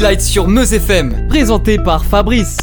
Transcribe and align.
City 0.00 0.12
Lights 0.12 0.22
sur 0.22 0.48
Meuse 0.48 0.72
FM, 0.72 1.28
présenté 1.28 1.76
par 1.76 2.06
Fabrice. 2.06 2.56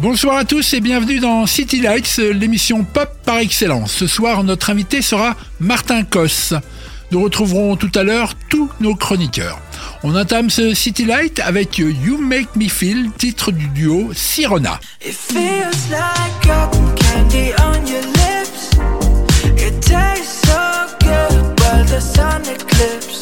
Bonsoir 0.00 0.38
à 0.38 0.44
tous 0.44 0.74
et 0.74 0.80
bienvenue 0.80 1.20
dans 1.20 1.46
City 1.46 1.80
Lights, 1.80 2.16
l'émission 2.16 2.82
pop 2.82 3.08
par 3.24 3.38
excellence. 3.38 3.92
Ce 3.92 4.08
soir, 4.08 4.42
notre 4.42 4.70
invité 4.70 5.00
sera 5.00 5.36
Martin 5.60 6.02
Cos. 6.02 6.54
Nous 7.12 7.22
retrouverons 7.22 7.76
tout 7.76 7.92
à 7.94 8.02
l'heure 8.02 8.34
tous 8.50 8.68
nos 8.80 8.96
chroniqueurs. 8.96 9.60
On 10.02 10.16
entame 10.16 10.50
ce 10.50 10.74
City 10.74 11.04
Light 11.04 11.38
avec 11.38 11.78
You 11.78 12.18
Make 12.18 12.56
Me 12.56 12.68
Feel, 12.68 13.12
titre 13.16 13.52
du 13.52 13.68
duo 13.68 14.10
Sirona. 14.12 14.80
It 15.06 15.14
feels 15.14 15.88
like 15.88 16.42
cotton 16.44 16.92
candy 16.96 17.52
on 17.60 17.86
your 17.86 18.02
lips. 18.02 18.70
It 19.56 19.80
tastes 19.80 19.92
so 19.92 20.10
good, 20.22 20.32
but 20.32 20.41
the 21.92 22.00
sun 22.00 22.40
eclipse. 22.48 23.21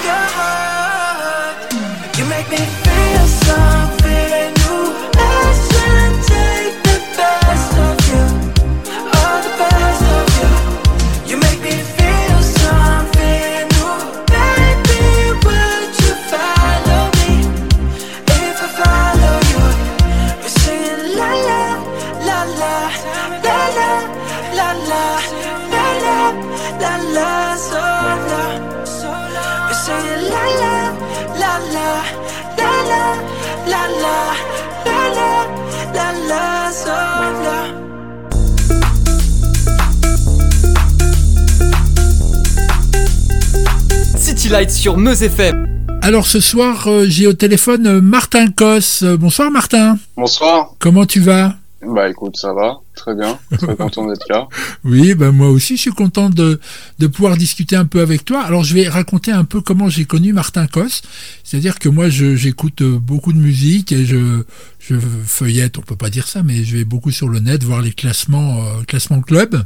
City 44.51 44.63
Lights 44.63 44.71
sur 44.71 44.97
Meuse 44.97 45.23
FM. 45.23 45.87
Alors 46.01 46.27
ce 46.27 46.41
soir, 46.41 46.85
euh, 46.87 47.05
j'ai 47.07 47.25
au 47.25 47.31
téléphone 47.31 47.87
euh, 47.87 48.01
Martin 48.01 48.51
Cos. 48.51 49.01
Euh, 49.01 49.15
bonsoir 49.15 49.49
Martin. 49.49 49.97
Bonsoir. 50.17 50.73
Comment 50.77 51.05
tu 51.05 51.21
vas? 51.21 51.55
Bah 51.81 52.09
écoute, 52.09 52.35
ça 52.35 52.53
va, 52.53 52.79
très 52.93 53.15
bien, 53.15 53.39
très 53.57 53.77
content 53.77 54.07
d'être 54.07 54.27
là. 54.29 54.49
Oui, 54.83 55.13
ben 55.15 55.31
moi 55.31 55.47
aussi, 55.49 55.77
je 55.77 55.81
suis 55.83 55.91
content 55.91 56.29
de, 56.29 56.59
de 56.99 57.07
pouvoir 57.07 57.37
discuter 57.37 57.77
un 57.77 57.85
peu 57.85 58.01
avec 58.01 58.25
toi. 58.25 58.41
Alors, 58.41 58.65
je 58.65 58.73
vais 58.73 58.89
raconter 58.89 59.31
un 59.31 59.45
peu 59.45 59.61
comment 59.61 59.87
j'ai 59.87 60.03
connu 60.03 60.33
Martin 60.33 60.67
Cos. 60.67 61.01
C'est-à-dire 61.45 61.79
que 61.79 61.87
moi, 61.87 62.09
je- 62.09 62.35
j'écoute 62.35 62.83
beaucoup 62.83 63.31
de 63.31 63.39
musique 63.39 63.93
et 63.93 64.05
je, 64.05 64.43
je 64.79 64.95
feuillette, 65.25 65.77
on 65.77 65.81
peut 65.81 65.95
pas 65.95 66.09
dire 66.09 66.27
ça, 66.27 66.43
mais 66.43 66.65
je 66.65 66.75
vais 66.75 66.83
beaucoup 66.83 67.11
sur 67.11 67.29
le 67.29 67.39
net 67.39 67.63
voir 67.63 67.81
les 67.81 67.93
classements, 67.93 68.57
euh, 68.65 68.83
classements 68.85 69.21
club. 69.21 69.63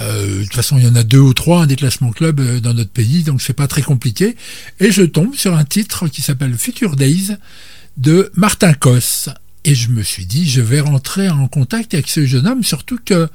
Euh, 0.00 0.40
de 0.40 0.44
toute 0.44 0.54
façon, 0.54 0.78
il 0.78 0.84
y 0.84 0.88
en 0.88 0.94
a 0.94 1.02
deux 1.02 1.18
ou 1.18 1.34
trois 1.34 1.62
hein, 1.62 1.66
des 1.66 1.76
classements 1.76 2.10
club 2.10 2.40
euh, 2.40 2.60
dans 2.60 2.74
notre 2.74 2.90
pays, 2.90 3.22
donc 3.22 3.42
c'est 3.42 3.52
pas 3.52 3.66
très 3.66 3.82
compliqué. 3.82 4.36
Et 4.80 4.90
je 4.90 5.02
tombe 5.02 5.34
sur 5.34 5.56
un 5.56 5.64
titre 5.64 6.08
qui 6.08 6.22
s'appelle 6.22 6.54
Future 6.54 6.96
Days 6.96 7.36
de 7.96 8.30
Martin 8.34 8.72
Cos. 8.74 9.30
Et 9.64 9.74
je 9.74 9.90
me 9.90 10.02
suis 10.02 10.24
dit, 10.24 10.48
je 10.48 10.60
vais 10.60 10.80
rentrer 10.80 11.28
en 11.28 11.48
contact 11.48 11.94
avec 11.94 12.08
ce 12.08 12.24
jeune 12.26 12.46
homme, 12.46 12.62
surtout 12.62 12.98
que 13.04 13.28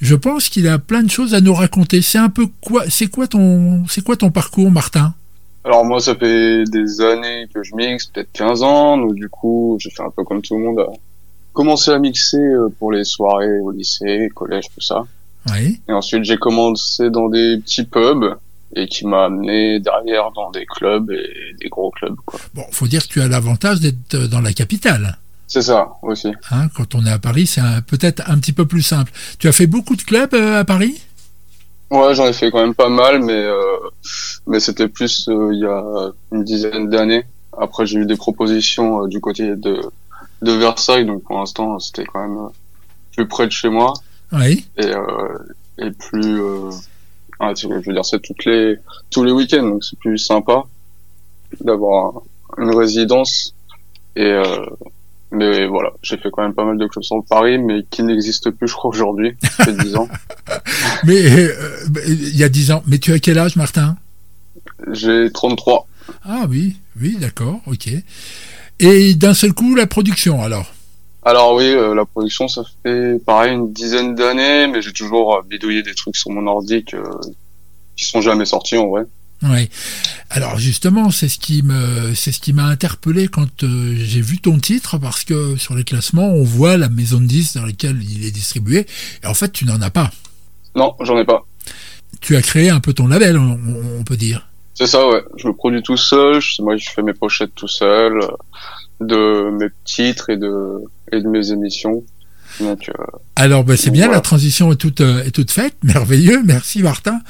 je 0.00 0.14
pense 0.14 0.48
qu'il 0.48 0.66
a 0.66 0.78
plein 0.78 1.02
de 1.02 1.10
choses 1.10 1.34
à 1.34 1.40
nous 1.40 1.54
raconter. 1.54 2.02
C'est 2.02 2.18
un 2.18 2.30
peu 2.30 2.46
quoi 2.60 2.84
C'est 2.88 3.06
quoi 3.06 3.28
ton 3.28 3.86
c'est 3.86 4.02
quoi 4.02 4.16
ton 4.16 4.30
parcours, 4.30 4.70
Martin? 4.70 5.14
Alors 5.62 5.84
moi, 5.84 6.00
ça 6.00 6.16
fait 6.16 6.64
des 6.64 7.00
années 7.02 7.46
que 7.54 7.62
je 7.62 7.74
mixe, 7.74 8.06
peut-être 8.06 8.32
15 8.32 8.62
ans, 8.62 8.96
donc 8.96 9.14
du 9.14 9.28
coup, 9.28 9.76
j'ai 9.78 9.90
fait 9.90 10.02
un 10.02 10.10
peu 10.10 10.24
comme 10.24 10.40
tout 10.40 10.56
le 10.56 10.64
monde, 10.64 10.78
euh, 10.78 10.86
commencé 11.52 11.90
à 11.90 11.98
mixer 11.98 12.38
pour 12.78 12.92
les 12.92 13.04
soirées 13.04 13.60
au 13.60 13.70
lycée, 13.70 14.30
collège, 14.34 14.64
tout 14.74 14.80
ça. 14.80 15.04
Oui. 15.48 15.80
Et 15.88 15.92
ensuite, 15.92 16.24
j'ai 16.24 16.36
commencé 16.36 17.10
dans 17.10 17.28
des 17.28 17.58
petits 17.58 17.84
pubs 17.84 18.36
et 18.76 18.86
qui 18.86 19.06
m'a 19.06 19.24
amené 19.24 19.80
derrière 19.80 20.30
dans 20.32 20.50
des 20.50 20.64
clubs 20.66 21.10
et 21.10 21.54
des 21.60 21.68
gros 21.68 21.90
clubs, 21.90 22.16
quoi. 22.24 22.38
Bon, 22.54 22.64
faut 22.70 22.86
dire 22.86 23.02
que 23.06 23.12
tu 23.12 23.20
as 23.20 23.28
l'avantage 23.28 23.80
d'être 23.80 24.16
dans 24.28 24.40
la 24.40 24.52
capitale. 24.52 25.18
C'est 25.48 25.62
ça, 25.62 25.88
aussi. 26.02 26.32
Hein, 26.52 26.68
quand 26.76 26.94
on 26.94 27.04
est 27.04 27.10
à 27.10 27.18
Paris, 27.18 27.46
c'est 27.46 27.62
peut-être 27.88 28.22
un 28.30 28.38
petit 28.38 28.52
peu 28.52 28.66
plus 28.66 28.82
simple. 28.82 29.10
Tu 29.40 29.48
as 29.48 29.52
fait 29.52 29.66
beaucoup 29.66 29.96
de 29.96 30.02
clubs 30.02 30.32
euh, 30.34 30.60
à 30.60 30.64
Paris? 30.64 31.02
Ouais, 31.90 32.14
j'en 32.14 32.26
ai 32.26 32.32
fait 32.32 32.52
quand 32.52 32.60
même 32.60 32.74
pas 32.74 32.88
mal, 32.88 33.20
mais 33.20 33.32
euh, 33.32 33.58
mais 34.46 34.60
c'était 34.60 34.86
plus 34.86 35.28
euh, 35.28 35.50
il 35.52 35.58
y 35.58 35.66
a 35.66 36.12
une 36.30 36.44
dizaine 36.44 36.88
d'années. 36.88 37.24
Après, 37.58 37.84
j'ai 37.84 37.98
eu 37.98 38.06
des 38.06 38.14
propositions 38.14 39.08
du 39.08 39.20
côté 39.20 39.56
de 39.56 39.80
de 40.42 40.52
Versailles, 40.52 41.04
donc 41.04 41.24
pour 41.24 41.40
l'instant, 41.40 41.80
c'était 41.80 42.04
quand 42.04 42.20
même 42.20 42.50
plus 43.16 43.26
près 43.26 43.46
de 43.46 43.52
chez 43.52 43.68
moi 43.68 43.94
Oui. 44.32 44.66
et 44.76 44.86
euh, 44.86 45.38
et 45.78 45.90
plus 45.90 46.40
ah, 47.40 47.52
je 47.56 47.66
veux 47.68 47.80
dire 47.80 48.04
c'est 48.04 48.20
toutes 48.20 48.44
les 48.44 48.76
tous 49.10 49.24
les 49.24 49.32
week-ends, 49.32 49.62
donc 49.62 49.84
c'est 49.84 49.98
plus 49.98 50.18
sympa 50.18 50.64
d'avoir 51.60 52.22
une 52.58 52.74
résidence 52.74 53.54
et 54.16 54.24
euh, 54.24 54.66
mais 55.32 55.66
voilà, 55.66 55.92
j'ai 56.02 56.16
fait 56.16 56.28
quand 56.30 56.42
même 56.42 56.54
pas 56.54 56.64
mal 56.64 56.76
de 56.76 56.86
clubs 56.88 57.04
sur 57.04 57.24
Paris, 57.24 57.56
mais 57.58 57.84
qui 57.88 58.02
n'existent 58.02 58.50
plus, 58.50 58.66
je 58.66 58.74
crois, 58.74 58.90
aujourd'hui. 58.90 59.36
Ça 59.42 59.64
fait 59.66 59.76
10 59.76 59.94
ans. 59.94 60.08
Mais 61.04 61.22
euh, 61.22 61.54
il 62.08 62.36
y 62.36 62.42
a 62.42 62.48
dix 62.48 62.72
ans. 62.72 62.82
Mais 62.86 62.98
tu 62.98 63.12
as 63.12 63.20
quel 63.20 63.38
âge, 63.38 63.54
Martin? 63.54 63.96
J'ai 64.90 65.30
33. 65.30 65.86
Ah 66.24 66.46
oui, 66.48 66.76
oui, 67.00 67.16
d'accord, 67.20 67.60
ok. 67.66 67.88
Et 68.80 69.14
d'un 69.14 69.34
seul 69.34 69.52
coup, 69.52 69.76
la 69.76 69.86
production, 69.86 70.42
alors? 70.42 70.72
Alors 71.22 71.54
oui, 71.54 71.64
euh, 71.64 71.94
la 71.94 72.04
production, 72.04 72.48
ça 72.48 72.62
fait 72.82 73.22
pareil 73.24 73.52
une 73.52 73.72
dizaine 73.72 74.14
d'années, 74.14 74.66
mais 74.66 74.80
j'ai 74.80 74.92
toujours 74.92 75.36
euh, 75.36 75.42
bidouillé 75.46 75.82
des 75.82 75.94
trucs 75.94 76.16
sur 76.16 76.30
mon 76.30 76.46
ordi 76.46 76.84
que, 76.84 76.96
qui 77.96 78.04
sont 78.04 78.20
jamais 78.20 78.46
sortis 78.46 78.78
en 78.78 78.88
vrai. 78.88 79.02
Oui. 79.42 79.68
Alors 80.28 80.58
justement, 80.58 81.10
c'est 81.10 81.28
ce 81.28 81.38
qui 81.38 81.62
me, 81.62 82.14
c'est 82.14 82.32
ce 82.32 82.40
qui 82.40 82.52
m'a 82.52 82.64
interpellé 82.64 83.28
quand 83.28 83.64
euh, 83.64 83.94
j'ai 83.96 84.20
vu 84.20 84.38
ton 84.38 84.58
titre, 84.58 84.98
parce 84.98 85.24
que 85.24 85.56
sur 85.56 85.74
les 85.74 85.84
classements, 85.84 86.28
on 86.28 86.44
voit 86.44 86.76
la 86.76 86.88
maison 86.88 87.20
de 87.20 87.26
disques 87.26 87.56
dans 87.56 87.66
laquelle 87.66 88.02
il 88.02 88.24
est 88.24 88.30
distribué, 88.30 88.86
et 89.22 89.26
en 89.26 89.34
fait, 89.34 89.50
tu 89.50 89.64
n'en 89.64 89.80
as 89.80 89.90
pas. 89.90 90.10
Non, 90.74 90.94
j'en 91.00 91.18
ai 91.18 91.24
pas. 91.24 91.46
Tu 92.20 92.36
as 92.36 92.42
créé 92.42 92.70
un 92.70 92.80
peu 92.80 92.92
ton 92.92 93.06
label, 93.06 93.38
on, 93.38 93.58
on 93.98 94.04
peut 94.04 94.16
dire. 94.16 94.46
C'est 94.74 94.86
ça, 94.86 95.06
ouais. 95.08 95.22
Je 95.36 95.46
me 95.46 95.52
produis 95.52 95.82
tout 95.82 95.96
seul. 95.98 96.40
Je, 96.40 96.62
moi, 96.62 96.76
je 96.76 96.88
fais 96.88 97.02
mes 97.02 97.12
pochettes 97.12 97.54
tout 97.54 97.68
seul, 97.68 98.20
euh, 98.22 98.28
de 99.00 99.50
mes 99.50 99.68
titres 99.84 100.30
et 100.30 100.36
de 100.36 100.82
et 101.12 101.20
de 101.20 101.28
mes 101.28 101.50
émissions. 101.52 102.02
Donc, 102.60 102.88
euh, 102.88 102.92
Alors, 103.36 103.64
bah, 103.64 103.76
c'est 103.76 103.90
bien, 103.90 104.06
Voilà. 104.06 104.18
la 104.18 104.20
transition 104.22 104.72
est 104.72 104.76
toute, 104.76 105.00
euh, 105.00 105.24
est 105.24 105.30
toute 105.30 105.50
faite. 105.50 105.74
Merveilleux, 105.82 106.42
merci 106.44 106.82
Martin. 106.82 107.20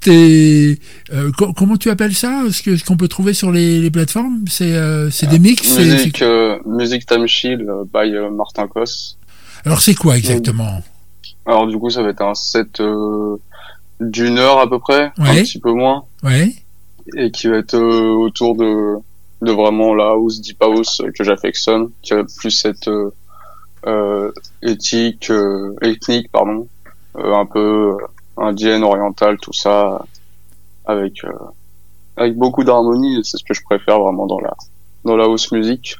T'es, 0.00 0.78
euh, 1.12 1.32
co- 1.36 1.52
comment 1.52 1.76
tu 1.76 1.90
appelles 1.90 2.14
ça? 2.14 2.42
Ce 2.52 2.62
que- 2.62 2.76
ce 2.76 2.84
qu'on 2.84 2.96
peut 2.96 3.08
trouver 3.08 3.34
sur 3.34 3.50
les, 3.50 3.80
les 3.80 3.90
plateformes? 3.90 4.44
C'est 4.48 4.72
euh, 4.74 5.10
c'est 5.10 5.26
des 5.26 5.38
mix 5.40 5.76
musique, 5.78 6.22
musique 6.66 7.06
Time 7.06 7.26
Shield 7.26 7.66
by 7.92 8.12
Martin 8.36 8.68
Cos. 8.68 9.16
Alors, 9.64 9.80
c'est 9.80 9.94
quoi 9.94 10.16
exactement? 10.16 10.82
Alors 11.46 11.66
du 11.66 11.76
coup, 11.78 11.90
ça 11.90 12.02
va 12.02 12.10
être 12.10 12.22
un 12.22 12.34
set 12.34 12.80
d'une 14.00 14.38
heure 14.38 14.58
à 14.60 14.68
peu 14.68 14.78
près, 14.78 15.10
un 15.18 15.34
petit 15.34 15.58
peu 15.58 15.72
moins, 15.72 16.04
Ouais. 16.22 16.52
et 17.16 17.30
qui 17.32 17.48
va 17.48 17.56
être 17.56 17.76
autour 17.78 18.54
de 18.56 18.96
de 19.42 19.52
vraiment 19.52 19.94
la 19.94 20.06
house, 20.10 20.40
deep 20.40 20.60
house 20.62 21.00
que 21.16 21.24
j'affectionne, 21.24 21.90
qui 22.02 22.12
a 22.14 22.24
plus 22.38 22.50
cette 22.50 22.88
euh, 22.88 23.10
euh, 23.86 24.32
éthique, 24.62 25.30
euh, 25.30 25.74
ethnique, 25.82 26.30
pardon, 26.32 26.66
euh, 27.16 27.34
un 27.34 27.46
peu 27.46 27.94
euh, 27.94 28.42
indienne, 28.42 28.82
orientale, 28.82 29.38
tout 29.40 29.52
ça, 29.52 30.04
avec 30.86 31.22
euh, 31.24 31.30
avec 32.16 32.36
beaucoup 32.36 32.64
d'harmonie. 32.64 33.20
C'est 33.24 33.36
ce 33.38 33.44
que 33.44 33.54
je 33.54 33.62
préfère 33.62 34.00
vraiment 34.00 34.26
dans 34.26 34.40
la 34.40 34.54
dans 35.04 35.16
la 35.16 35.24
house 35.24 35.52
music. 35.52 35.96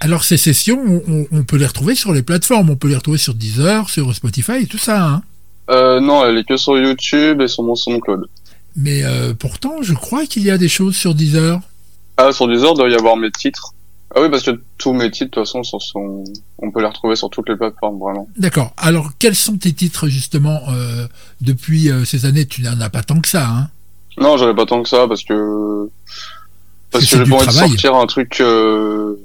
Alors, 0.00 0.24
ces 0.24 0.36
sessions, 0.36 0.82
on, 1.08 1.26
on- 1.30 1.44
peut 1.44 1.56
les 1.56 1.66
retrouver 1.66 1.94
sur 1.94 2.12
les 2.12 2.22
plateformes. 2.22 2.70
On 2.70 2.76
peut 2.76 2.88
les 2.88 2.96
retrouver 2.96 3.18
sur 3.18 3.34
Deezer, 3.34 3.88
sur 3.88 4.12
Spotify 4.14 4.62
et 4.62 4.66
tout 4.66 4.78
ça. 4.78 5.06
Hein. 5.06 5.22
Euh, 5.70 6.00
non, 6.00 6.26
elle 6.26 6.38
est 6.38 6.44
que 6.44 6.56
sur 6.56 6.76
YouTube 6.76 7.40
et 7.40 7.46
sur 7.46 7.62
mon 7.62 7.76
SoundCloud. 7.76 8.26
Mais 8.74 9.04
euh, 9.04 9.32
pourtant, 9.32 9.76
je 9.80 9.94
crois 9.94 10.26
qu'il 10.26 10.42
y 10.42 10.50
a 10.50 10.58
des 10.58 10.68
choses 10.68 10.96
sur 10.96 11.14
Deezer. 11.14 11.60
Ah, 12.16 12.32
sur 12.32 12.46
Deezer, 12.48 12.72
il 12.72 12.76
doit 12.76 12.88
y 12.90 12.94
avoir 12.94 13.16
mes 13.16 13.30
titres. 13.30 13.72
Ah 14.14 14.20
oui, 14.20 14.28
parce 14.28 14.42
que 14.42 14.50
tous 14.76 14.92
mes 14.92 15.10
titres, 15.10 15.24
de 15.30 15.34
toute 15.36 15.44
façon, 15.46 15.62
sont, 15.62 15.78
sont- 15.80 16.24
on 16.58 16.70
peut 16.70 16.80
les 16.80 16.86
retrouver 16.86 17.16
sur 17.16 17.30
toutes 17.30 17.48
les 17.48 17.56
plateformes, 17.56 17.98
vraiment. 17.98 18.28
D'accord. 18.36 18.72
Alors, 18.76 19.10
quels 19.18 19.34
sont 19.34 19.56
tes 19.56 19.72
titres, 19.72 20.06
justement, 20.08 20.60
euh, 20.70 21.06
depuis 21.40 21.90
euh, 21.90 22.04
ces 22.04 22.26
années? 22.26 22.44
Tu 22.46 22.60
n'en 22.62 22.78
as 22.80 22.90
pas 22.90 23.02
tant 23.02 23.20
que 23.20 23.28
ça, 23.28 23.46
hein 23.48 23.68
Non, 24.18 24.36
j'en 24.36 24.50
ai 24.50 24.54
pas 24.54 24.66
tant 24.66 24.82
que 24.82 24.88
ça, 24.88 25.08
parce 25.08 25.24
que... 25.24 25.88
Parce 26.90 27.06
que 27.06 27.24
j'ai 27.24 27.30
pas 27.30 27.36
envie 27.36 27.46
de 27.46 27.52
sortir 27.52 27.94
un 27.94 28.06
truc... 28.06 28.40
Euh, 28.42 29.16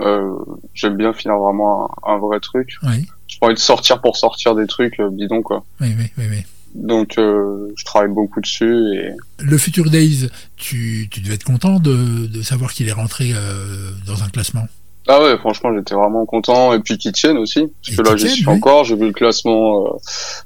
euh, 0.00 0.34
J'aime 0.74 0.96
bien 0.96 1.12
finir 1.14 1.38
vraiment 1.38 1.90
un, 2.06 2.14
un 2.14 2.18
vrai 2.18 2.40
truc. 2.40 2.76
Oui, 2.82 3.06
J'ai 3.28 3.38
pas 3.38 3.46
envie 3.46 3.54
de 3.54 3.60
sortir 3.60 4.00
pour 4.02 4.16
sortir 4.18 4.54
des 4.54 4.66
trucs 4.66 5.00
euh, 5.00 5.08
bidons, 5.08 5.40
quoi. 5.40 5.64
oui, 5.80 5.94
oui, 5.98 6.10
oui. 6.18 6.24
oui. 6.30 6.42
Donc, 6.74 7.18
euh, 7.18 7.72
je 7.76 7.84
travaille 7.84 8.10
beaucoup 8.10 8.40
dessus, 8.40 8.94
et... 8.94 9.10
Le 9.38 9.58
Future 9.58 9.90
Days, 9.90 10.28
tu, 10.56 11.08
tu 11.10 11.20
devais 11.20 11.34
être 11.34 11.44
content 11.44 11.78
de, 11.78 12.26
de 12.26 12.42
savoir 12.42 12.72
qu'il 12.72 12.88
est 12.88 12.92
rentré 12.92 13.32
euh, 13.32 13.90
dans 14.06 14.22
un 14.24 14.28
classement? 14.28 14.66
Ah 15.06 15.22
ouais, 15.22 15.36
franchement, 15.36 15.74
j'étais 15.76 15.94
vraiment 15.94 16.24
content. 16.24 16.72
Et 16.72 16.80
puis 16.80 16.96
qu'ils 16.96 17.12
tiennent 17.12 17.36
aussi. 17.36 17.68
Parce 17.82 17.92
Et 17.92 17.96
que 17.96 18.02
là, 18.02 18.16
j'y 18.16 18.28
suis 18.30 18.46
oui. 18.46 18.54
encore. 18.54 18.84
J'ai 18.84 18.96
vu 18.96 19.06
le 19.06 19.12
classement, 19.12 19.86
euh, 19.86 19.90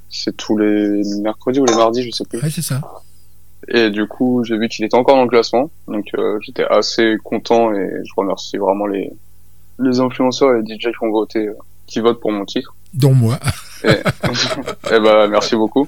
c'est 0.09 0.35
tous 0.35 0.57
les 0.57 1.01
mercredis 1.21 1.59
ou 1.59 1.65
les 1.65 1.75
mardis, 1.75 2.03
je 2.03 2.11
sais 2.11 2.25
plus. 2.25 2.41
Ouais, 2.41 2.49
c'est 2.49 2.61
ça. 2.61 2.81
Et 3.69 3.89
du 3.89 4.07
coup, 4.07 4.43
j'ai 4.43 4.57
vu 4.57 4.67
qu'il 4.67 4.83
était 4.85 4.95
encore 4.95 5.15
dans 5.15 5.23
le 5.23 5.29
classement. 5.29 5.69
Donc, 5.87 6.07
euh, 6.17 6.39
j'étais 6.41 6.65
assez 6.65 7.17
content 7.23 7.73
et 7.73 7.89
je 8.03 8.11
remercie 8.17 8.57
vraiment 8.57 8.87
les, 8.87 9.11
les 9.79 9.99
influenceurs 9.99 10.55
et 10.55 10.61
les 10.61 10.75
DJ 10.75 10.91
qui 10.91 11.03
ont 11.03 11.11
voté, 11.11 11.47
euh, 11.47 11.53
qui 11.87 11.99
votent 11.99 12.19
pour 12.19 12.31
mon 12.31 12.45
titre. 12.45 12.75
Dont 12.93 13.13
moi. 13.13 13.39
Et, 13.83 13.89
et 14.95 14.99
bah, 14.99 15.27
merci 15.27 15.55
beaucoup. 15.55 15.87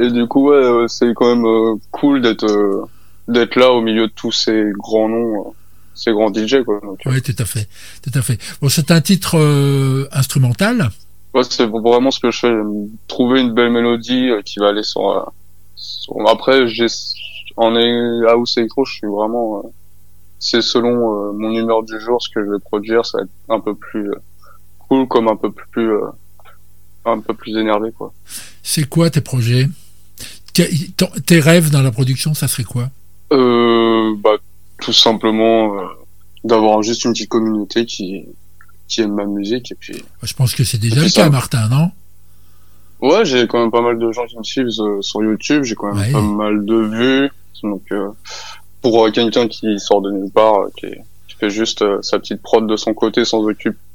Et, 0.00 0.06
et 0.06 0.10
du 0.10 0.26
coup, 0.26 0.48
ouais, 0.50 0.56
euh, 0.56 0.88
c'est 0.88 1.12
quand 1.14 1.34
même 1.34 1.46
euh, 1.46 1.74
cool 1.90 2.20
d'être, 2.22 2.44
euh, 2.44 2.84
d'être 3.28 3.56
là 3.56 3.72
au 3.72 3.80
milieu 3.82 4.06
de 4.08 4.12
tous 4.12 4.32
ces 4.32 4.70
grands 4.76 5.08
noms, 5.08 5.40
euh, 5.40 5.50
ces 5.94 6.12
grands 6.12 6.32
DJ, 6.32 6.62
quoi. 6.64 6.80
Donc, 6.82 6.98
euh, 7.06 7.10
Oui, 7.10 7.22
tout 7.22 7.34
à 7.38 7.44
fait. 7.44 7.68
Tout 8.02 8.16
à 8.18 8.22
fait. 8.22 8.38
Bon, 8.60 8.68
c'est 8.68 8.90
un 8.90 9.00
titre 9.00 9.38
euh, 9.38 10.08
instrumental. 10.12 10.90
ouais, 11.34 11.42
c'est 11.48 11.66
vraiment 11.66 12.10
ce 12.10 12.20
que 12.20 12.30
je 12.30 12.38
fais. 12.40 12.54
Trouver 13.08 13.40
une 13.40 13.52
belle 13.54 13.70
mélodie 13.70 14.30
euh, 14.30 14.42
qui 14.42 14.58
va 14.58 14.68
aller 14.68 14.82
sur, 14.82 15.32
sur- 15.76 16.28
après, 16.28 16.66
j'ai, 16.68 16.86
en 17.56 17.74
house 18.28 18.56
electro, 18.58 18.84
je 18.84 18.92
suis 18.94 19.06
vraiment, 19.06 19.58
euh, 19.64 19.68
c'est 20.38 20.60
selon 20.60 21.28
euh, 21.28 21.32
mon 21.32 21.52
humeur 21.52 21.82
du 21.82 21.98
jour, 22.00 22.20
ce 22.20 22.28
que 22.28 22.44
je 22.44 22.50
vais 22.50 22.58
produire, 22.58 23.06
ça 23.06 23.18
va 23.18 23.24
être 23.24 23.30
un 23.48 23.60
peu 23.60 23.74
plus 23.74 24.10
euh, 24.10 24.14
cool, 24.88 25.08
comme 25.08 25.28
un 25.28 25.36
peu 25.36 25.50
plus, 25.50 25.90
euh, 25.92 26.00
un 27.12 27.20
peu 27.20 27.34
plus 27.34 27.56
énervé, 27.56 27.90
quoi. 27.96 28.12
C'est 28.62 28.88
quoi 28.88 29.10
tes 29.10 29.20
projets? 29.20 29.68
Tes 31.26 31.40
rêves 31.40 31.70
dans 31.70 31.82
la 31.82 31.90
production, 31.90 32.32
ça 32.34 32.48
serait 32.48 32.64
quoi? 32.64 32.88
Euh, 33.32 34.14
bah, 34.18 34.36
tout 34.80 34.92
simplement, 34.92 35.78
euh, 35.78 35.84
d'avoir 36.44 36.82
juste 36.82 37.04
une 37.04 37.12
petite 37.12 37.28
communauté 37.28 37.84
qui, 37.84 38.24
qui 38.88 39.02
aime 39.02 39.14
ma 39.14 39.26
musique, 39.26 39.72
et 39.72 39.74
puis, 39.74 40.02
Je 40.22 40.32
pense 40.32 40.54
que 40.54 40.64
c'est 40.64 40.78
déjà 40.78 41.02
le 41.02 41.10
cas, 41.10 41.28
Martin, 41.28 41.68
non? 41.68 41.90
Ouais, 43.02 43.24
j'ai 43.26 43.46
quand 43.46 43.60
même 43.60 43.70
pas 43.70 43.82
mal 43.82 43.98
de 43.98 44.10
gens 44.12 44.24
qui 44.24 44.38
me 44.38 44.42
suivent 44.42 44.68
euh, 44.80 45.02
sur 45.02 45.22
YouTube, 45.22 45.64
j'ai 45.64 45.74
quand 45.74 45.92
même 45.94 45.98
Ouais. 46.06 46.12
pas 46.12 46.22
mal 46.22 46.64
de 46.64 46.76
vues, 46.76 47.30
donc, 47.62 47.82
euh, 47.92 48.08
pour 48.80 49.04
euh, 49.04 49.10
quelqu'un 49.10 49.48
qui 49.48 49.78
sort 49.78 50.00
de 50.00 50.10
nulle 50.10 50.30
part, 50.30 50.60
qui, 50.78 50.86
qui 51.28 51.36
fait 51.38 51.50
juste 51.50 51.84
sa 52.00 52.18
petite 52.18 52.40
prod 52.40 52.66
de 52.66 52.76
son 52.76 52.94
côté 52.94 53.26
sans, 53.26 53.44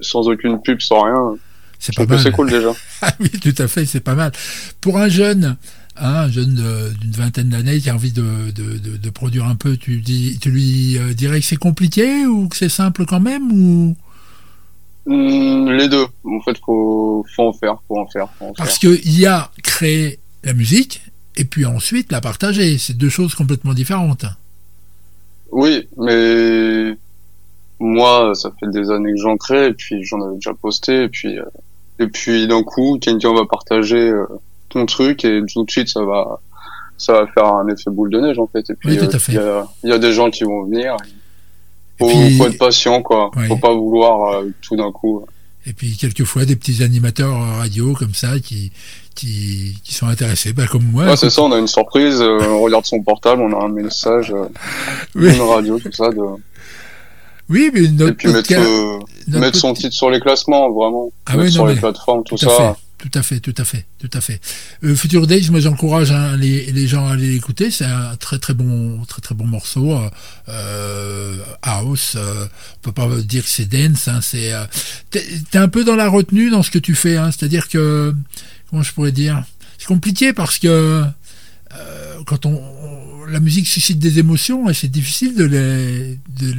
sans 0.01 0.27
aucune 0.29 0.61
pub, 0.61 0.79
sans 0.81 1.01
rien, 1.01 1.35
C'est 1.81 1.95
pas 1.95 2.05
mal. 2.05 2.19
c'est 2.19 2.31
cool 2.31 2.49
déjà. 2.49 2.71
Ah 3.01 3.11
oui, 3.19 3.29
tout 3.29 3.55
à 3.57 3.67
fait, 3.67 3.85
c'est 3.85 3.99
pas 3.99 4.13
mal. 4.13 4.31
Pour 4.79 4.99
un 4.99 5.09
jeune, 5.09 5.57
hein, 5.97 6.13
un 6.13 6.29
jeune 6.29 6.53
d'une 6.99 7.11
vingtaine 7.11 7.49
d'années 7.49 7.79
qui 7.79 7.89
a 7.89 7.95
envie 7.95 8.11
de, 8.11 8.51
de, 8.51 8.77
de, 8.77 8.97
de 8.97 9.09
produire 9.09 9.45
un 9.45 9.55
peu, 9.55 9.77
tu, 9.77 9.99
dis, 9.99 10.37
tu 10.39 10.51
lui 10.51 10.97
euh, 10.99 11.13
dirais 11.13 11.39
que 11.39 11.45
c'est 11.45 11.55
compliqué 11.55 12.27
ou 12.27 12.47
que 12.47 12.55
c'est 12.55 12.69
simple 12.69 13.05
quand 13.05 13.19
même 13.19 13.51
ou? 13.51 13.95
Hmm, 15.07 15.69
les 15.71 15.89
deux. 15.89 16.05
En 16.23 16.39
fait, 16.41 16.57
faut, 16.63 17.25
faut 17.35 17.47
en 17.47 17.53
faire, 17.53 17.77
faut 17.87 17.97
en 17.97 18.07
faire, 18.07 18.27
faut 18.37 18.45
en 18.45 18.53
faire. 18.53 18.65
Parce 18.65 18.77
qu'il 18.77 19.19
y 19.19 19.25
a 19.25 19.49
créer 19.63 20.19
la 20.43 20.53
musique 20.53 21.01
et 21.35 21.45
puis 21.45 21.65
ensuite 21.65 22.11
la 22.11 22.21
partager. 22.21 22.77
C'est 22.77 22.95
deux 22.95 23.09
choses 23.09 23.33
complètement 23.33 23.73
différentes. 23.73 24.25
Oui, 25.51 25.87
mais 25.97 26.95
moi, 27.79 28.33
ça 28.35 28.51
fait 28.59 28.69
des 28.69 28.91
années 28.91 29.11
que 29.11 29.19
j'en 29.19 29.37
crée, 29.37 29.67
et 29.67 29.73
puis 29.73 30.03
j'en 30.03 30.21
avais 30.21 30.35
déjà 30.35 30.53
posté, 30.53 31.03
et 31.03 31.09
puis 31.09 31.39
euh, 31.39 31.45
et 32.01 32.07
puis 32.07 32.47
d'un 32.47 32.63
coup, 32.63 32.97
quelqu'un 32.99 33.33
va 33.33 33.45
partager 33.45 34.09
euh, 34.09 34.25
ton 34.69 34.85
truc, 34.85 35.23
et 35.25 35.41
tout 35.51 35.63
de 35.63 35.71
suite, 35.71 35.89
ça 35.89 36.03
va 36.03 36.39
ça 36.97 37.13
va 37.13 37.27
faire 37.27 37.45
un 37.47 37.67
effet 37.67 37.89
boule 37.89 38.11
de 38.11 38.19
neige 38.19 38.37
en 38.37 38.45
fait. 38.47 38.69
Et 38.69 38.75
puis 38.75 38.89
Oui, 38.89 38.99
euh, 38.99 39.07
il 39.29 39.33
y, 39.33 39.37
a, 39.39 39.67
il 39.83 39.89
y 39.89 39.93
a 39.93 39.97
des 39.97 40.13
gens 40.13 40.29
qui 40.29 40.43
vont 40.43 40.63
venir. 40.65 40.95
Faut, 41.97 42.07
puis- 42.07 42.37
faut 42.37 42.45
être 42.47 42.57
patient, 42.59 43.01
quoi. 43.01 43.31
Oui. 43.35 43.47
Faut 43.47 43.57
pas 43.57 43.73
vouloir 43.73 44.35
euh, 44.41 44.49
tout 44.61 44.75
d'un 44.75 44.91
coup. 44.91 45.25
Et 45.65 45.73
puis 45.73 45.95
quelquefois 45.97 46.45
des 46.45 46.55
petits 46.55 46.81
animateurs 46.83 47.35
radio 47.57 47.93
comme 47.93 48.13
ça 48.15 48.39
qui, 48.39 48.71
qui, 49.15 49.75
qui 49.83 49.93
sont 49.93 50.07
intéressés, 50.07 50.53
bah, 50.53 50.65
comme 50.67 50.83
moi. 50.85 51.05
Ouais, 51.05 51.17
c'est 51.17 51.29
ça. 51.29 51.41
On 51.43 51.51
a 51.51 51.57
une 51.59 51.67
surprise. 51.67 52.19
euh, 52.21 52.39
on 52.49 52.61
regarde 52.61 52.85
son 52.85 53.01
portable, 53.01 53.41
on 53.41 53.59
a 53.59 53.65
un 53.65 53.69
message, 53.69 54.33
Oui. 55.15 55.35
une 55.35 55.41
radio, 55.41 55.79
tout 55.79 55.91
ça. 55.91 56.09
De... 56.09 56.19
Oui, 57.49 57.69
mais 57.73 57.83
Et 57.83 57.89
notre 57.89 58.15
puis 58.17 58.31
notre 58.31 58.51
mettre 58.53 59.09
son 59.25 59.39
podcast- 59.39 59.75
titre 59.81 59.93
sur 59.95 60.09
les 60.09 60.19
classements, 60.19 60.69
vraiment. 60.71 61.11
Ah 61.25 61.31
mettre 61.33 61.43
ouais, 61.43 61.51
sur 61.51 61.65
non, 61.65 61.69
les 61.73 61.79
plateformes, 61.79 62.23
tout, 62.23 62.37
ça. 62.37 62.47
fait, 62.49 63.09
tout 63.09 63.17
à 63.19 63.23
fait, 63.23 63.39
tout 63.39 63.53
à 63.57 63.63
fait, 63.65 63.85
tout 63.99 64.09
à 64.13 64.21
fait. 64.21 64.39
Euh, 64.83 64.95
Future 64.95 65.25
Days, 65.27 65.49
moi 65.49 65.59
j'encourage 65.59 66.11
hein, 66.11 66.37
les, 66.37 66.71
les 66.71 66.87
gens 66.87 67.07
à 67.07 67.13
aller 67.13 67.29
l'écouter. 67.31 67.71
C'est 67.71 67.85
un 67.85 68.15
très 68.17 68.37
très 68.39 68.53
bon, 68.53 69.03
très 69.07 69.21
très 69.21 69.35
bon 69.35 69.45
morceau. 69.45 69.91
euh, 69.93 70.09
Euh, 70.49 71.37
house, 71.63 72.13
euh, 72.15 72.45
on 72.77 72.79
peut 72.81 72.91
pas 72.91 73.07
dire 73.21 73.43
que 73.43 73.49
c'est 73.49 73.65
dance. 73.65 74.07
Hein, 74.07 74.19
c'est, 74.21 74.51
t'es, 75.09 75.25
t'es 75.49 75.57
un 75.57 75.67
peu 75.67 75.83
dans 75.83 75.95
la 75.95 76.07
retenue 76.09 76.49
dans 76.49 76.63
ce 76.63 76.71
que 76.71 76.79
tu 76.79 76.95
fais. 76.95 77.17
Hein, 77.17 77.31
c'est-à-dire 77.31 77.67
que, 77.69 78.13
comment 78.69 78.83
je 78.83 78.91
pourrais 78.93 79.11
dire, 79.11 79.43
c'est 79.77 79.87
compliqué 79.87 80.33
parce 80.33 80.59
que 80.59 81.03
quand 82.25 82.45
on, 82.45 82.53
on- 82.53 83.25
la 83.27 83.39
musique 83.39 83.67
suscite 83.67 83.97
des 83.99 84.19
émotions 84.19 84.69
et 84.69 84.73
c'est 84.73 84.89
difficile 84.89 85.35
de 85.35 85.45
les, 85.45 86.19
de 86.41 86.53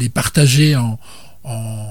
les 0.00 0.08
partager 0.08 0.74
en, 0.74 0.98
en 1.44 1.87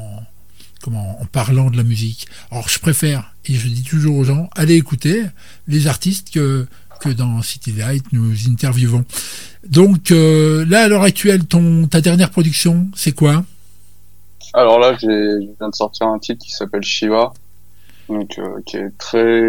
comment, 0.87 1.21
en 1.21 1.25
parlant 1.25 1.69
de 1.69 1.75
la 1.75 1.83
musique. 1.83 2.27
Alors 2.49 2.69
je 2.69 2.79
préfère, 2.79 3.33
et 3.45 3.53
je 3.53 3.67
dis 3.67 3.83
toujours 3.83 4.15
aux 4.15 4.23
gens, 4.23 4.49
allez 4.55 4.75
écouter 4.75 5.25
les 5.67 5.87
artistes 5.87 6.29
que, 6.33 6.65
que 7.01 7.09
dans 7.09 7.41
City 7.41 7.73
Light 7.73 8.05
nous 8.13 8.47
interviewons. 8.47 9.03
Donc 9.67 10.11
euh, 10.11 10.65
là, 10.69 10.83
à 10.83 10.87
l'heure 10.87 11.03
actuelle, 11.03 11.43
ton, 11.45 11.87
ta 11.87 11.99
dernière 11.99 12.29
production, 12.29 12.87
c'est 12.95 13.11
quoi? 13.11 13.43
Alors 14.53 14.79
là, 14.79 14.95
j'ai, 14.97 15.07
je 15.07 15.49
viens 15.59 15.67
de 15.67 15.75
sortir 15.75 16.07
un 16.07 16.19
titre 16.19 16.45
qui 16.45 16.53
s'appelle 16.53 16.83
Shiva, 16.83 17.33
donc 18.07 18.39
euh, 18.39 18.61
qui 18.65 18.77
est 18.77 18.97
très 18.97 19.43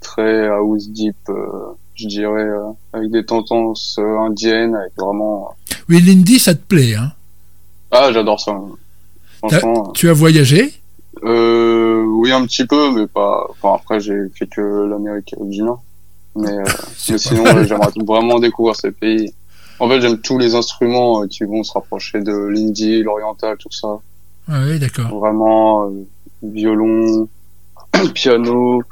très 0.00 0.48
house 0.48 0.88
deep, 0.88 1.14
euh, 1.28 1.76
je 1.94 2.08
dirais, 2.08 2.48
avec 2.92 3.12
des 3.12 3.24
tendances 3.24 3.96
indiennes, 4.26 4.74
avec 4.74 4.92
vraiment. 4.98 5.54
Oui, 5.88 6.00
Lindy, 6.00 6.40
ça 6.40 6.56
te 6.56 6.64
plaît, 6.64 6.96
hein? 6.96 7.12
Ah, 7.92 8.10
j'adore 8.12 8.40
ça. 8.40 8.58
Franchement, 9.38 9.92
Tu 9.94 10.10
as 10.10 10.12
voyagé? 10.12 10.74
Euh, 11.24 12.02
oui 12.04 12.32
un 12.32 12.44
petit 12.46 12.66
peu, 12.66 12.92
mais 12.92 13.06
pas. 13.06 13.46
Enfin 13.50 13.74
après, 13.74 14.00
j'ai 14.00 14.28
fait 14.34 14.46
que 14.46 14.60
l'Amérique 14.60 15.34
du 15.40 15.62
Nord, 15.62 15.82
mais, 16.36 16.50
euh, 16.50 16.64
mais 17.10 17.18
sinon, 17.18 17.44
j'aimerais 17.64 17.90
vraiment 18.04 18.38
découvrir 18.38 18.76
ces 18.76 18.90
pays. 18.90 19.32
En 19.78 19.88
fait, 19.88 20.00
j'aime 20.00 20.18
tous 20.18 20.38
les 20.38 20.54
instruments 20.54 21.22
euh, 21.22 21.26
qui 21.26 21.44
vont 21.44 21.62
se 21.62 21.72
rapprocher 21.72 22.20
de 22.20 22.32
l'indie, 22.32 23.02
l'oriental, 23.02 23.56
tout 23.56 23.72
ça. 23.72 23.98
Ah 24.48 24.60
oui, 24.66 24.78
d'accord. 24.78 25.08
Vraiment 25.18 25.88
euh, 25.88 26.06
violon, 26.42 27.28
piano, 28.14 28.82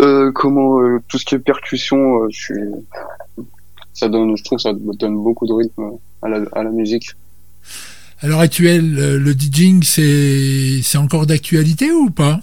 euh, 0.00 0.32
comment 0.32 0.80
euh, 0.80 1.00
tout 1.08 1.18
ce 1.18 1.24
qui 1.24 1.34
est 1.34 1.38
percussion, 1.38 2.28
je 2.30 2.36
suis 2.36 2.60
ça 3.92 4.08
donne 4.08 4.36
je 4.36 4.42
trouve 4.42 4.56
que 4.56 4.62
ça 4.62 4.72
donne 4.72 5.22
beaucoup 5.22 5.46
de 5.46 5.52
rythme 5.52 5.92
à 6.22 6.28
la, 6.28 6.40
à 6.52 6.62
la 6.64 6.70
musique. 6.70 7.10
À 8.24 8.26
l'heure 8.26 8.40
actuelle, 8.40 8.98
euh, 8.98 9.18
le 9.18 9.34
DJing, 9.34 9.82
c'est 9.82 10.96
encore 10.96 11.26
d'actualité 11.26 11.92
ou 11.92 12.08
pas? 12.08 12.40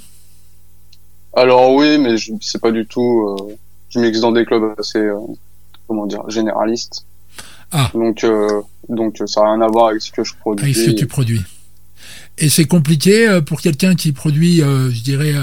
Alors 1.34 1.74
oui, 1.74 1.98
mais 1.98 2.18
je 2.18 2.34
c'est 2.40 2.62
pas 2.62 2.72
du 2.72 2.86
tout 2.86 3.26
euh, 3.28 3.56
je 3.90 4.00
mixe 4.00 4.20
dans 4.20 4.32
des 4.32 4.46
clubs 4.46 4.76
assez 4.78 5.00
euh, 5.00 5.18
comment 5.88 6.06
dire, 6.06 6.22
généralistes. 6.30 7.08
Ah. 7.72 7.90
Donc 7.96 8.24
euh, 8.24 8.62
donc 8.90 9.18
ça 9.26 9.42
n'a 9.42 9.54
rien 9.54 9.62
à 9.62 9.68
voir 9.70 9.88
avec 9.88 10.04
ce 10.04 10.12
que 10.12 10.24
je 10.24 10.36
produis. 10.36 10.66
avec 10.66 10.76
ce 10.76 10.92
que 10.92 10.96
tu 10.96 11.08
produis 11.08 11.42
Et 12.38 12.50
c'est 12.50 12.66
compliqué 12.66 13.40
pour 13.48 13.60
quelqu'un 13.60 13.96
qui 13.96 14.12
produit, 14.12 14.58
je 14.58 15.02
dirais, 15.02 15.34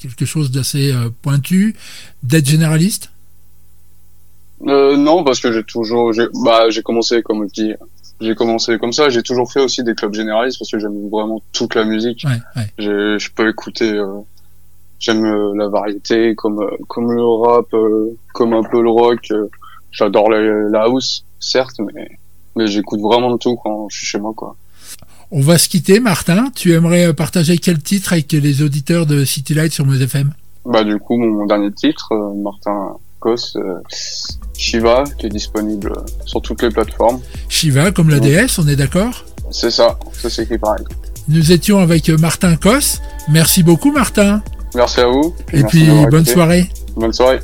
quelque 0.00 0.24
chose 0.24 0.50
d'assez 0.50 0.94
pointu, 1.20 1.76
d'être 2.22 2.48
généraliste? 2.48 3.10
Euh, 4.66 4.96
non, 4.96 5.24
parce 5.24 5.40
que 5.40 5.52
j'ai 5.52 5.62
toujours, 5.62 6.12
j'ai, 6.12 6.26
bah, 6.42 6.70
j'ai 6.70 6.82
commencé, 6.82 7.22
comme 7.22 7.46
je 7.48 7.62
dis, 7.62 7.74
j'ai 8.20 8.34
commencé 8.34 8.78
comme 8.78 8.92
ça. 8.92 9.08
J'ai 9.08 9.22
toujours 9.22 9.50
fait 9.52 9.60
aussi 9.60 9.82
des 9.82 9.94
clubs 9.94 10.14
généralistes 10.14 10.58
parce 10.58 10.70
que 10.70 10.78
j'aime 10.78 11.08
vraiment 11.10 11.42
toute 11.52 11.74
la 11.74 11.84
musique. 11.84 12.24
Ouais, 12.26 12.38
ouais. 12.56 12.68
J'ai- 12.78 13.18
je 13.18 13.30
peux 13.34 13.48
écouter, 13.48 13.90
euh, 13.92 14.06
j'aime 14.98 15.24
euh, 15.24 15.54
la 15.56 15.68
variété, 15.68 16.34
comme 16.34 16.60
euh, 16.60 16.70
comme 16.88 17.12
le 17.12 17.24
rap, 17.24 17.66
comme 18.32 18.52
un 18.52 18.62
peu 18.62 18.82
le 18.82 18.90
rock. 18.90 19.32
J'adore 19.90 20.30
la, 20.30 20.40
la 20.70 20.82
house, 20.84 21.24
certes, 21.40 21.76
mais 21.94 22.08
mais 22.56 22.66
j'écoute 22.66 23.00
vraiment 23.00 23.32
de 23.32 23.36
tout 23.36 23.56
quand 23.56 23.88
je 23.90 23.96
suis 23.98 24.06
chez 24.06 24.18
moi, 24.18 24.32
quoi. 24.36 24.56
On 25.30 25.40
va 25.40 25.58
se 25.58 25.68
quitter, 25.68 25.98
Martin. 26.00 26.50
Tu 26.54 26.72
aimerais 26.72 27.12
partager 27.14 27.58
quel 27.58 27.82
titre 27.82 28.12
avec 28.12 28.30
les 28.30 28.62
auditeurs 28.62 29.06
de 29.06 29.24
City 29.24 29.54
Light 29.54 29.72
sur 29.72 29.84
Meuse 29.86 30.02
FM 30.02 30.32
Bah 30.64 30.84
du 30.84 30.98
coup, 30.98 31.16
mon, 31.16 31.28
mon 31.28 31.46
dernier 31.46 31.72
titre, 31.72 32.12
Martin 32.36 32.96
Euh, 33.26 33.80
Shiva, 34.56 35.04
qui 35.18 35.26
est 35.26 35.30
disponible 35.30 35.92
euh, 35.96 36.00
sur 36.24 36.40
toutes 36.40 36.62
les 36.62 36.70
plateformes. 36.70 37.20
Shiva, 37.48 37.90
comme 37.90 38.10
la 38.10 38.20
déesse, 38.20 38.58
on 38.58 38.68
est 38.68 38.76
d'accord? 38.76 39.24
C'est 39.50 39.70
ça, 39.70 39.98
ça 40.12 40.30
s'écrit 40.30 40.58
pareil. 40.58 40.84
Nous 41.28 41.52
étions 41.52 41.78
avec 41.78 42.08
euh, 42.08 42.16
Martin 42.18 42.56
Cos. 42.56 43.00
Merci 43.28 43.62
beaucoup, 43.62 43.92
Martin. 43.92 44.42
Merci 44.74 45.00
à 45.00 45.06
vous. 45.06 45.34
Et 45.52 45.62
puis, 45.64 45.86
bonne 45.86 46.22
écouté. 46.22 46.32
soirée. 46.32 46.70
Bonne 46.96 47.12
soirée. 47.12 47.40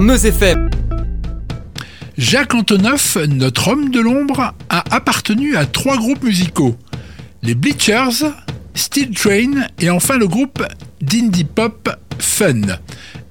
Sur 0.00 0.06
Meuse 0.06 0.24
FM. 0.24 0.70
Jacques 2.16 2.54
Antonoff, 2.54 3.18
notre 3.28 3.68
homme 3.68 3.90
de 3.90 4.00
l'ombre, 4.00 4.54
a 4.70 4.84
appartenu 4.94 5.56
à 5.56 5.66
trois 5.66 5.96
groupes 5.98 6.22
musicaux. 6.22 6.74
Les 7.42 7.54
Bleachers, 7.54 8.24
Steel 8.74 9.10
Train 9.10 9.66
et 9.78 9.90
enfin 9.90 10.16
le 10.16 10.26
groupe 10.26 10.64
d'indie 11.02 11.44
pop 11.44 11.90
Fun. 12.18 12.78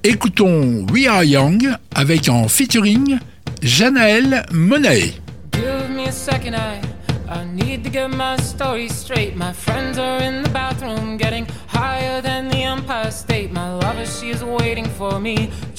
Écoutons 0.04 0.86
We 0.92 1.06
Are 1.06 1.24
Young 1.24 1.74
avec 1.94 2.28
en 2.28 2.48
featuring 2.48 3.18
Janaël 3.62 4.44
Monae. 4.52 5.14
Give 5.52 5.90
me 5.90 6.06
a 6.08 6.12
second, 6.12 6.54
I, 6.54 6.80
I 7.28 7.44
need 7.52 7.84
to 7.84 7.90
get 7.90 8.08
my 8.08 8.36
story 8.42 8.88
straight. 8.88 9.36
My 9.36 9.52
friends 9.52 9.98
are 9.98 10.22
in 10.22 10.42
the 10.42 10.50
bathroom 10.50 11.16
getting 11.16 11.46
higher 11.68 12.20
than 12.22 12.48
the 12.48 12.62
Empire 12.64 13.10
State. 13.10 13.52
My 13.52 13.72
lover, 13.72 14.06
she 14.06 14.30
is 14.30 14.42
waiting 14.42 14.86
for 14.86 15.20
me 15.20 15.50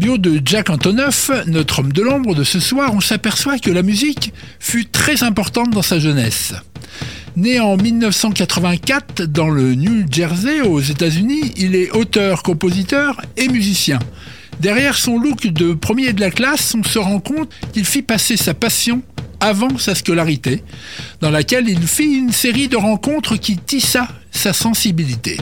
Bio 0.00 0.16
de 0.16 0.40
Jack 0.42 0.70
Antonoff, 0.70 1.30
notre 1.46 1.80
homme 1.80 1.92
de 1.92 2.00
l'ombre 2.00 2.34
de 2.34 2.42
ce 2.42 2.58
soir, 2.58 2.94
on 2.94 3.00
s'aperçoit 3.00 3.58
que 3.58 3.70
la 3.70 3.82
musique 3.82 4.32
fut 4.58 4.86
très 4.86 5.22
importante 5.22 5.68
dans 5.72 5.82
sa 5.82 5.98
jeunesse. 5.98 6.54
Né 7.36 7.60
en 7.60 7.76
1984 7.76 9.24
dans 9.24 9.50
le 9.50 9.74
New 9.74 10.06
Jersey 10.10 10.62
aux 10.62 10.80
États-Unis, 10.80 11.52
il 11.58 11.76
est 11.76 11.90
auteur, 11.90 12.42
compositeur 12.42 13.20
et 13.36 13.48
musicien. 13.48 13.98
Derrière 14.58 14.96
son 14.96 15.18
look 15.18 15.46
de 15.46 15.74
premier 15.74 16.14
de 16.14 16.20
la 16.22 16.30
classe, 16.30 16.74
on 16.74 16.82
se 16.82 16.98
rend 16.98 17.20
compte 17.20 17.50
qu'il 17.74 17.84
fit 17.84 18.00
passer 18.00 18.38
sa 18.38 18.54
passion 18.54 19.02
avant 19.38 19.76
sa 19.76 19.94
scolarité, 19.94 20.62
dans 21.20 21.30
laquelle 21.30 21.68
il 21.68 21.86
fit 21.86 22.16
une 22.16 22.32
série 22.32 22.68
de 22.68 22.76
rencontres 22.78 23.36
qui 23.36 23.58
tissa 23.58 24.08
sa 24.30 24.54
sensibilité. 24.54 25.36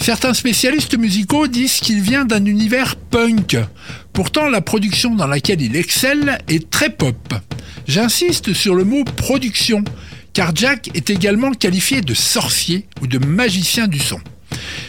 Certains 0.00 0.34
spécialistes 0.34 0.98
musicaux 0.98 1.46
disent 1.46 1.80
qu'il 1.80 2.00
vient 2.00 2.24
d'un 2.24 2.44
univers 2.44 2.96
punk. 2.96 3.56
Pourtant, 4.12 4.48
la 4.48 4.60
production 4.60 5.14
dans 5.14 5.26
laquelle 5.26 5.62
il 5.62 5.76
excelle 5.76 6.38
est 6.48 6.68
très 6.70 6.90
pop. 6.90 7.34
J'insiste 7.86 8.52
sur 8.52 8.74
le 8.74 8.84
mot 8.84 9.04
production, 9.04 9.84
car 10.32 10.54
Jack 10.54 10.90
est 10.94 11.10
également 11.10 11.52
qualifié 11.52 12.00
de 12.00 12.14
sorcier 12.14 12.86
ou 13.00 13.06
de 13.06 13.18
magicien 13.18 13.86
du 13.86 13.98
son. 13.98 14.20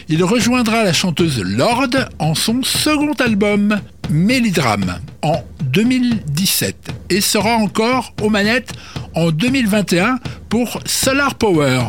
Il 0.08 0.22
rejoindra 0.22 0.84
la 0.84 0.92
chanteuse 0.92 1.40
Lord 1.40 1.90
en 2.18 2.34
son 2.34 2.62
second 2.62 3.14
album, 3.14 3.80
Mélidrame, 4.10 5.00
en 5.22 5.42
2017 5.64 6.76
et 7.10 7.20
sera 7.20 7.56
encore 7.56 8.14
aux 8.22 8.30
manettes 8.30 8.72
en 9.14 9.30
2021 9.30 10.18
pour 10.48 10.80
Solar 10.86 11.34
Power. 11.34 11.80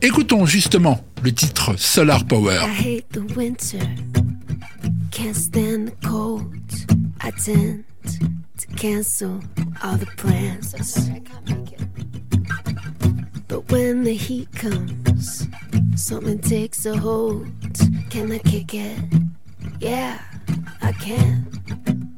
Écoutons 0.00 0.46
justement 0.46 1.04
le 1.22 1.32
titre 1.32 1.76
Solar 1.76 2.24
Power. 2.26 2.58
I 2.60 2.68
hate 2.68 3.10
the 3.10 3.22
winter, 3.36 3.78
can't 5.10 5.36
stand 5.36 5.88
the 5.88 6.08
cold. 6.08 6.46
I 7.20 7.30
tend 7.30 7.84
to 8.58 8.66
cancel 8.76 9.40
all 9.82 9.96
the 9.96 10.06
plans. 10.16 10.74
But 13.48 13.70
when 13.70 14.04
the 14.04 14.14
heat 14.14 14.50
comes, 14.52 15.46
something 15.94 16.38
takes 16.40 16.86
a 16.86 16.96
hold. 16.96 17.46
Can 18.10 18.32
I 18.32 18.38
kick 18.38 18.74
it? 18.74 18.98
Yeah, 19.78 20.18
I 20.80 20.92
can. 20.92 22.11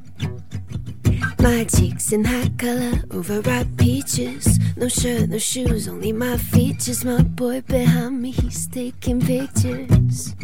My 1.45 1.65
cheeks 1.65 2.11
in 2.11 2.25
hot 2.25 2.57
color, 2.57 3.03
overripe 3.11 3.77
peaches. 3.77 4.59
No 4.79 4.89
shirt, 4.89 5.29
no 5.29 5.37
shoes, 5.37 5.87
only 5.89 6.11
my 6.11 6.39
features. 6.39 7.05
My 7.05 7.21
boy 7.21 7.61
behind 7.61 8.23
me, 8.23 8.31
he's 8.31 8.67
taking 8.67 9.21
pictures. 9.21 10.35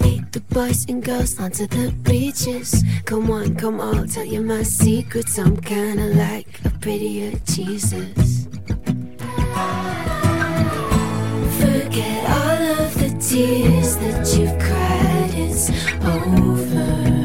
Meet 0.00 0.32
the 0.32 0.42
boys 0.48 0.86
and 0.88 1.04
girls 1.04 1.38
onto 1.38 1.66
the 1.66 1.92
beaches. 2.04 2.82
Come 3.04 3.30
on, 3.30 3.54
come 3.54 3.80
on, 3.80 4.08
tell 4.08 4.24
you 4.24 4.40
my 4.40 4.62
secrets. 4.62 5.38
I'm 5.38 5.58
kinda 5.58 6.06
like 6.14 6.48
a 6.64 6.70
prettier 6.70 7.32
Jesus. 7.44 8.46
Forget 11.60 12.20
all 12.38 12.62
of 12.80 12.94
the 12.94 13.10
tears 13.20 13.96
that 13.96 14.24
you've 14.34 14.58
cried. 14.58 15.34
It's 15.34 15.68
over. 16.02 17.19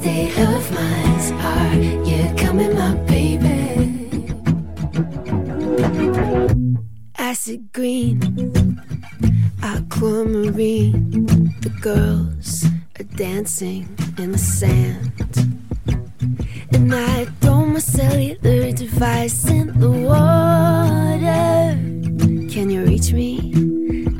State 0.00 0.38
of 0.38 0.72
mind. 0.72 1.20
Are 1.52 1.74
you 2.08 2.34
coming, 2.36 2.74
my 2.74 2.94
baby? 3.04 3.52
Acid 7.18 7.72
green, 7.72 8.18
aquamarine. 9.62 11.26
The 11.60 11.72
girls 11.82 12.64
are 12.98 13.08
dancing 13.16 13.88
in 14.16 14.32
the 14.32 14.38
sand. 14.38 15.12
And 16.72 16.94
I 16.94 17.26
throw 17.40 17.66
my 17.66 17.80
cellular 17.80 18.72
device 18.72 19.48
in 19.48 19.78
the 19.78 19.90
water. 19.90 21.76
Can 22.52 22.70
you 22.70 22.84
reach 22.84 23.12
me? 23.12 23.52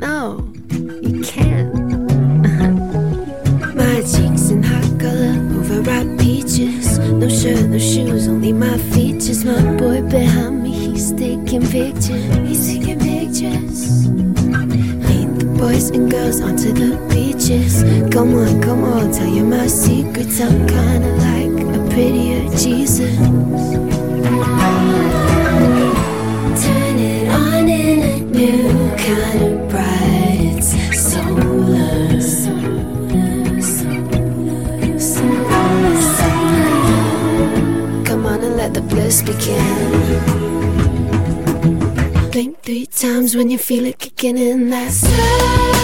No, 0.05 0.53
you 1.01 1.23
can't. 1.23 1.70
Overripe 5.81 6.19
peaches. 6.19 6.99
No 6.99 7.27
shirt, 7.27 7.69
no 7.69 7.79
shoes, 7.79 8.27
only 8.27 8.53
my 8.53 8.77
features. 8.77 9.43
My 9.43 9.61
boy 9.77 10.01
behind 10.03 10.63
me, 10.63 10.71
he's 10.71 11.11
taking 11.11 11.61
pictures. 11.61 12.35
He's 12.47 12.67
taking 12.67 12.99
pictures. 12.99 14.07
Meet 14.09 15.39
the 15.39 15.55
boys 15.57 15.89
and 15.89 16.09
girls 16.11 16.41
onto 16.41 16.71
the 16.73 16.97
beaches. 17.09 17.83
Come 18.13 18.35
on, 18.35 18.61
come 18.61 18.83
on, 18.83 19.11
tell 19.11 19.27
you 19.27 19.43
my 19.43 19.67
secrets. 19.67 20.39
I'm 20.41 20.67
kinda 20.67 21.09
like 21.27 21.63
a 21.75 21.89
prettier 21.89 22.49
Jesus. 22.57 23.17
Turn 26.63 26.97
it 26.99 27.27
on 27.29 27.69
in 27.69 27.99
a 28.03 28.19
new 28.19 28.95
kind 28.97 29.41
of 29.41 29.69
bright. 29.69 30.57
It's 30.57 31.11
solar. 31.11 32.80
Let 38.73 38.89
the 38.89 38.95
bliss 38.95 39.21
begin. 39.21 40.31
Blink 42.31 42.61
three 42.61 42.85
times 42.85 43.35
when 43.35 43.49
you 43.49 43.57
feel 43.57 43.85
it 43.85 43.99
kicking 43.99 44.37
in. 44.37 44.69
That's 44.69 45.80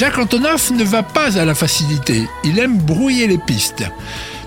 Jacques 0.00 0.16
Antonoff 0.16 0.70
ne 0.70 0.82
va 0.82 1.02
pas 1.02 1.38
à 1.38 1.44
la 1.44 1.54
facilité, 1.54 2.26
il 2.42 2.58
aime 2.58 2.78
brouiller 2.78 3.26
les 3.26 3.36
pistes. 3.36 3.84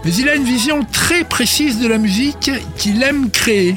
Mais 0.03 0.11
il 0.15 0.27
a 0.27 0.33
une 0.33 0.45
vision 0.45 0.83
très 0.91 1.23
précise 1.23 1.79
de 1.79 1.87
la 1.87 1.99
musique 1.99 2.49
qu'il 2.75 3.03
aime 3.03 3.29
créer. 3.29 3.75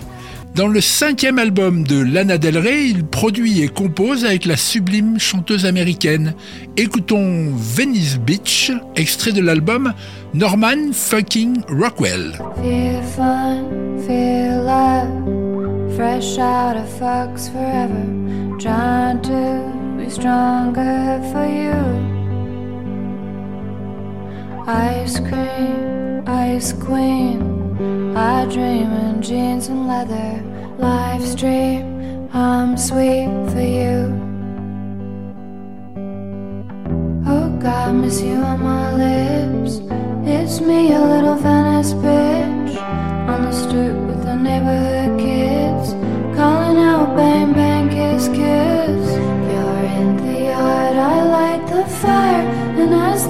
Dans 0.54 0.68
le 0.68 0.80
cinquième 0.80 1.38
album 1.38 1.86
de 1.86 2.00
Lana 2.00 2.38
Del 2.38 2.56
Rey, 2.56 2.86
il 2.88 3.04
produit 3.04 3.60
et 3.60 3.68
compose 3.68 4.24
avec 4.24 4.46
la 4.46 4.56
sublime 4.56 5.20
chanteuse 5.20 5.66
américaine. 5.66 6.32
Écoutons 6.78 7.52
Venice 7.54 8.18
Beach, 8.20 8.72
extrait 8.96 9.32
de 9.32 9.42
l'album 9.42 9.92
Norman 10.32 10.92
Fucking 10.94 11.60
Rockwell. 11.68 12.38
Stronger 20.10 21.20
for 21.32 21.46
you. 21.46 21.76
Ice 24.66 25.18
cream, 25.20 26.22
ice 26.26 26.72
queen. 26.72 28.16
I 28.16 28.46
dream 28.46 28.92
in 28.92 29.22
jeans 29.22 29.68
and 29.68 29.86
leather. 29.86 30.42
Live 30.78 31.22
stream, 31.22 32.28
I'm 32.32 32.76
sweet 32.76 33.28
for 33.52 33.60
you. 33.60 33.98
Oh 37.26 37.48
God, 37.60 37.94
miss 37.94 38.20
you 38.20 38.36
on 38.36 38.62
my 38.62 38.92
lips. 38.94 39.80
It's 40.24 40.60
me, 40.60 40.92
a 40.92 41.00
little 41.00 41.36
Venice 41.36 41.92
bitch. 41.94 42.76
On 43.32 43.42
the 43.42 43.52
stoop 43.52 43.96
with 44.08 44.22
the 44.24 44.36
neighborhood 44.36 44.95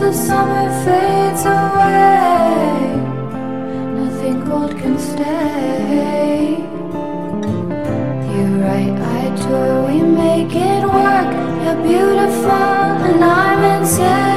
the 0.07 0.13
summer 0.13 0.69
fades 0.85 1.45
away, 1.45 2.95
nothing 4.01 4.39
cold 4.47 4.71
can 4.79 4.97
stay. 5.01 6.59
You're 8.33 8.57
right, 8.69 8.97
I 9.19 9.25
tour, 9.43 9.73
we 9.89 10.03
make 10.03 10.55
it 10.55 10.85
work. 10.85 11.31
You're 11.65 11.83
beautiful, 11.83 12.53
and 13.09 13.25
I'm 13.25 13.81
insane. 13.83 14.36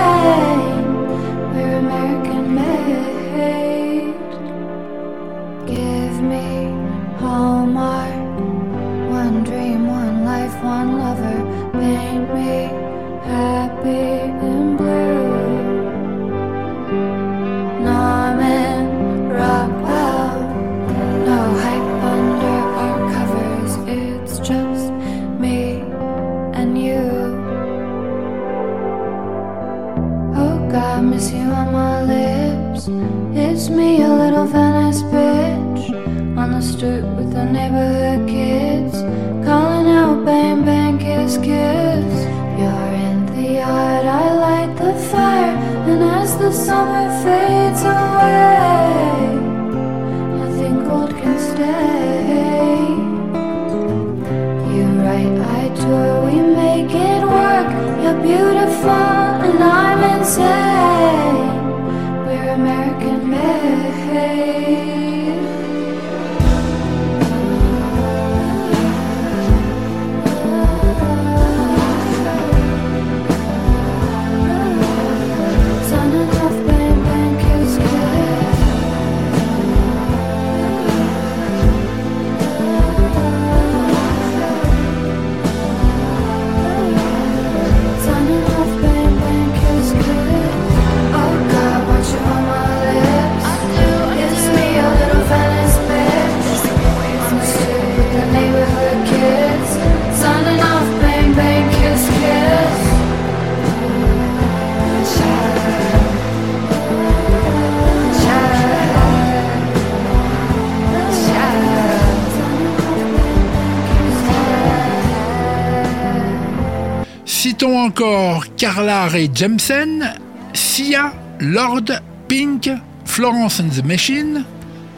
Carla 118.55 119.07
Ray 119.07 119.29
Jepsen, 119.33 120.13
Sia, 120.53 121.11
Lord, 121.41 122.01
Pink, 122.29 122.69
Florence 123.03 123.59
and 123.59 123.69
the 123.71 123.83
Machine, 123.83 124.45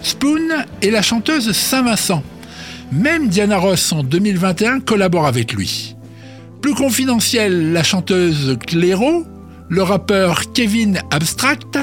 Spoon 0.04 0.52
et 0.84 0.92
la 0.92 1.02
chanteuse 1.02 1.52
Saint-Vincent. 1.52 2.22
Même 2.92 3.28
Diana 3.28 3.58
Ross 3.58 3.92
en 3.92 4.04
2021 4.04 4.82
collabore 4.82 5.26
avec 5.26 5.54
lui. 5.54 5.96
Plus 6.62 6.76
confidentiel, 6.76 7.74
la 7.74 7.82
chanteuse 7.82 8.58
Clairo, 8.68 9.26
le 9.68 9.82
rappeur 9.82 10.52
Kevin 10.54 11.02
Abstract, 11.10 11.80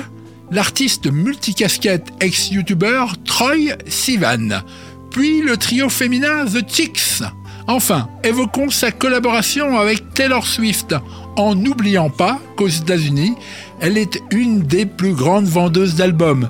l'artiste 0.53 1.11
multicasquette 1.11 2.07
ex-youtubeur 2.21 3.17
Troy 3.25 3.73
Sivan, 3.89 4.63
puis 5.11 5.43
le 5.43 5.57
trio 5.57 5.89
féminin 5.89 6.45
The 6.45 6.65
Chicks. 6.69 7.23
Enfin, 7.71 8.09
évoquons 8.25 8.71
sa 8.71 8.91
collaboration 8.91 9.79
avec 9.79 10.15
Taylor 10.15 10.47
Swift, 10.47 10.95
en 11.37 11.55
n'oubliant 11.55 12.09
pas 12.09 12.41
qu'aux 12.57 12.67
États-Unis, 12.67 13.35
elle 13.79 13.99
est 13.99 14.23
une 14.31 14.61
des 14.61 14.87
plus 14.87 15.13
grandes 15.13 15.45
vendeuses 15.45 15.95
d'albums. 15.95 16.49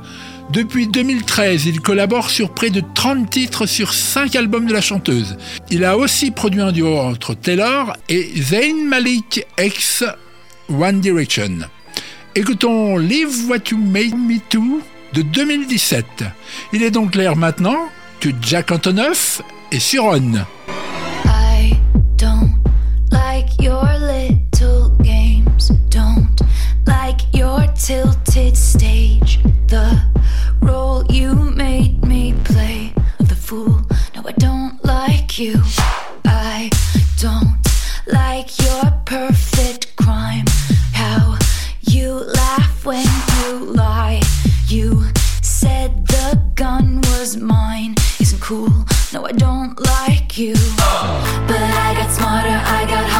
Depuis 0.52 0.86
2013, 0.86 1.66
il 1.66 1.80
collabore 1.80 2.30
sur 2.30 2.50
près 2.50 2.70
de 2.70 2.82
30 2.94 3.28
titres 3.28 3.66
sur 3.66 3.92
5 3.92 4.36
albums 4.36 4.66
de 4.66 4.72
la 4.72 4.80
chanteuse. 4.80 5.36
Il 5.70 5.84
a 5.84 5.98
aussi 5.98 6.30
produit 6.30 6.60
un 6.60 6.70
duo 6.70 6.96
entre 6.96 7.34
Taylor 7.34 7.96
et 8.08 8.30
Zayn 8.40 8.86
Malik, 8.86 9.44
ex 9.56 10.04
One 10.70 11.00
Direction. 11.00 11.58
Écoutons 12.36 12.96
Live 12.96 13.48
What 13.48 13.70
You 13.72 13.78
Made 13.78 14.16
Me 14.16 14.38
To 14.50 14.80
de 15.14 15.22
2017. 15.22 16.04
Il 16.72 16.84
est 16.84 16.92
donc 16.92 17.16
l'heure 17.16 17.36
maintenant 17.36 17.88
que 18.20 18.28
Jack 18.40 18.70
Antonoff 18.70 19.42
est 19.72 19.80
sur 19.80 20.04
On. 20.04 20.46
Your 23.60 23.98
little 23.98 24.90
games. 25.02 25.68
Don't 25.88 26.40
like 26.86 27.20
your 27.34 27.66
tilted 27.74 28.56
stage. 28.56 29.40
The 29.66 30.00
role 30.60 31.04
you 31.10 31.34
made 31.34 32.04
me 32.04 32.34
play 32.44 32.92
of 33.18 33.28
the 33.28 33.34
fool. 33.34 33.82
No, 34.14 34.22
I 34.24 34.32
don't 34.32 34.82
like 34.84 35.38
you. 35.38 35.62
I 36.24 36.70
don't 37.18 37.58
like 38.06 38.50
your 38.60 38.84
perfect 39.04 39.96
crime. 39.96 40.46
How 40.92 41.38
you 41.82 42.12
laugh 42.12 42.84
when 42.84 43.06
you 43.40 43.58
lie. 43.74 44.22
You 44.68 45.04
said 45.42 46.06
the 46.06 46.40
gun 46.54 47.00
was 47.12 47.36
mine. 47.36 47.94
Isn't 48.20 48.40
cool. 48.40 48.72
No, 49.12 49.24
I 49.26 49.32
don't 49.32 49.78
like 49.80 50.38
you. 50.38 50.54
But 51.48 51.62
I 51.62 51.94
got 51.96 52.10
smarter, 52.10 52.48
I 52.50 52.84
got 52.86 53.04
harder 53.04 53.17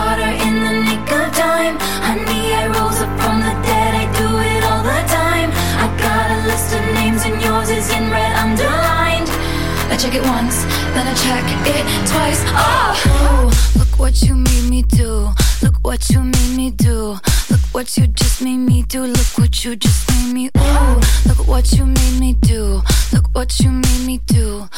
check 9.98 10.14
it 10.14 10.22
once, 10.22 10.62
then 10.94 11.06
I 11.08 11.14
check 11.14 11.44
it 11.66 12.06
twice. 12.06 12.42
Oh, 12.54 13.50
look 13.76 13.98
what 13.98 14.22
you 14.22 14.36
made 14.36 14.70
me 14.70 14.82
do. 14.82 15.30
Look 15.60 15.74
what 15.82 16.08
you 16.10 16.22
made 16.22 16.56
me 16.56 16.70
do. 16.70 17.18
Look 17.50 17.60
what 17.72 17.96
you 17.96 18.06
just 18.06 18.40
made 18.40 18.58
me 18.58 18.84
do. 18.84 19.02
Look 19.02 19.38
what 19.38 19.64
you 19.64 19.74
just 19.74 20.08
made 20.10 20.32
me. 20.32 20.50
Ooh, 20.56 21.00
look 21.26 21.48
what 21.48 21.72
you 21.72 21.84
made 21.84 22.20
me 22.20 22.34
do. 22.34 22.80
Look 23.12 23.26
what 23.32 23.58
you 23.58 23.70
made 23.70 24.06
me 24.06 24.18
do. 24.26 24.68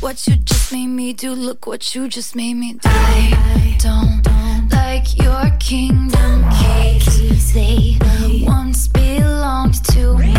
What 0.00 0.28
you 0.28 0.36
just 0.36 0.72
made 0.72 0.86
me 0.86 1.12
do. 1.12 1.32
Look 1.32 1.66
what 1.66 1.94
you 1.94 2.08
just 2.08 2.36
made 2.36 2.54
me 2.54 2.74
do. 2.74 2.88
I 2.88 3.76
don't 3.80 4.22
like 4.70 5.18
your 5.18 5.50
kingdom 5.58 6.48
keys. 6.50 7.52
They 7.52 7.98
once 8.46 8.86
belonged 8.86 9.84
to 9.86 10.16
me. 10.16 10.34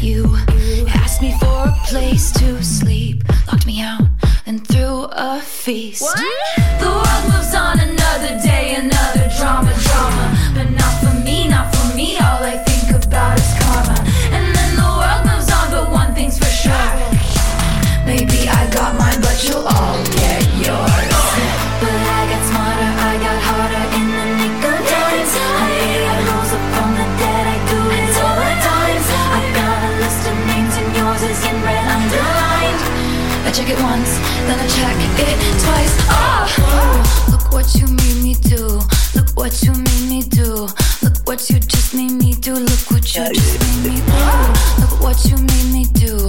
You 0.00 0.36
asked 0.88 1.20
me 1.20 1.36
for 1.40 1.66
a 1.66 1.76
place 1.86 2.30
to 2.38 2.62
sleep, 2.62 3.24
locked 3.48 3.66
me 3.66 3.80
out, 3.82 4.02
and 4.46 4.64
threw 4.66 5.08
a 5.10 5.40
feast. 5.40 6.04
The 6.78 6.86
world 6.86 7.24
moves 7.32 7.54
on 7.54 7.80
another 7.80 8.40
day, 8.40 8.76
another 8.76 9.28
drama, 9.36 9.74
drama. 9.82 10.52
But 10.54 10.70
not 10.70 10.94
for 11.02 11.14
me, 11.24 11.48
not 11.48 11.74
for 11.74 11.96
me. 11.96 12.16
All 12.18 12.44
I 12.44 12.56
think 12.58 13.04
about 13.04 13.36
is 13.36 13.52
karma. 13.58 13.99
Maybe 18.10 18.48
I 18.50 18.66
got 18.74 18.98
mine, 18.98 19.20
but 19.22 19.38
you'll 19.46 19.62
all 19.62 19.94
get 20.18 20.42
yours. 20.58 21.14
But 21.78 21.94
I 21.94 22.22
got 22.26 22.42
smarter, 22.50 22.90
I 23.06 23.14
got 23.22 23.38
harder 23.38 23.84
in 23.94 24.06
the 24.18 24.26
nick 24.34 24.64
of 24.66 24.78
time. 24.82 25.30
I 26.10 26.18
rose 26.26 26.50
up 26.50 26.64
from 26.74 26.90
the 26.98 27.06
dead, 27.22 27.44
I 27.54 27.58
do 27.70 27.78
it 27.78 28.10
all 28.18 28.34
the 28.34 28.54
time. 28.66 28.98
I 29.30 29.46
got 29.54 29.78
a 29.86 29.92
list 30.02 30.22
of 30.26 30.36
names 30.50 30.74
and 30.74 30.90
yours 30.98 31.22
is 31.22 31.38
in 31.46 31.56
red 31.62 31.86
underlined. 31.86 32.82
I 33.46 33.50
check 33.54 33.70
it 33.70 33.78
once, 33.78 34.10
then 34.42 34.58
I 34.58 34.66
check 34.74 34.98
it 35.22 35.38
twice. 35.62 35.94
Oh, 36.10 36.50
look 37.30 37.46
what 37.54 37.70
you 37.78 37.86
made 37.86 38.18
me 38.26 38.34
do. 38.34 38.82
Look 39.14 39.30
what 39.38 39.62
you 39.62 39.70
made 39.70 40.06
me 40.10 40.22
do. 40.26 40.66
Look 41.06 41.16
what 41.30 41.48
you 41.48 41.60
just 41.60 41.94
made 41.94 42.18
me 42.18 42.34
do. 42.34 42.54
Look 42.58 42.90
what 42.90 43.06
you 43.14 43.22
just 43.30 43.54
made 43.62 43.86
me 43.86 44.02
do. 44.02 44.18
Look 44.82 44.98
what 44.98 45.18
you 45.30 45.38
made 45.38 45.70
me 45.70 45.84
do. 45.94 46.28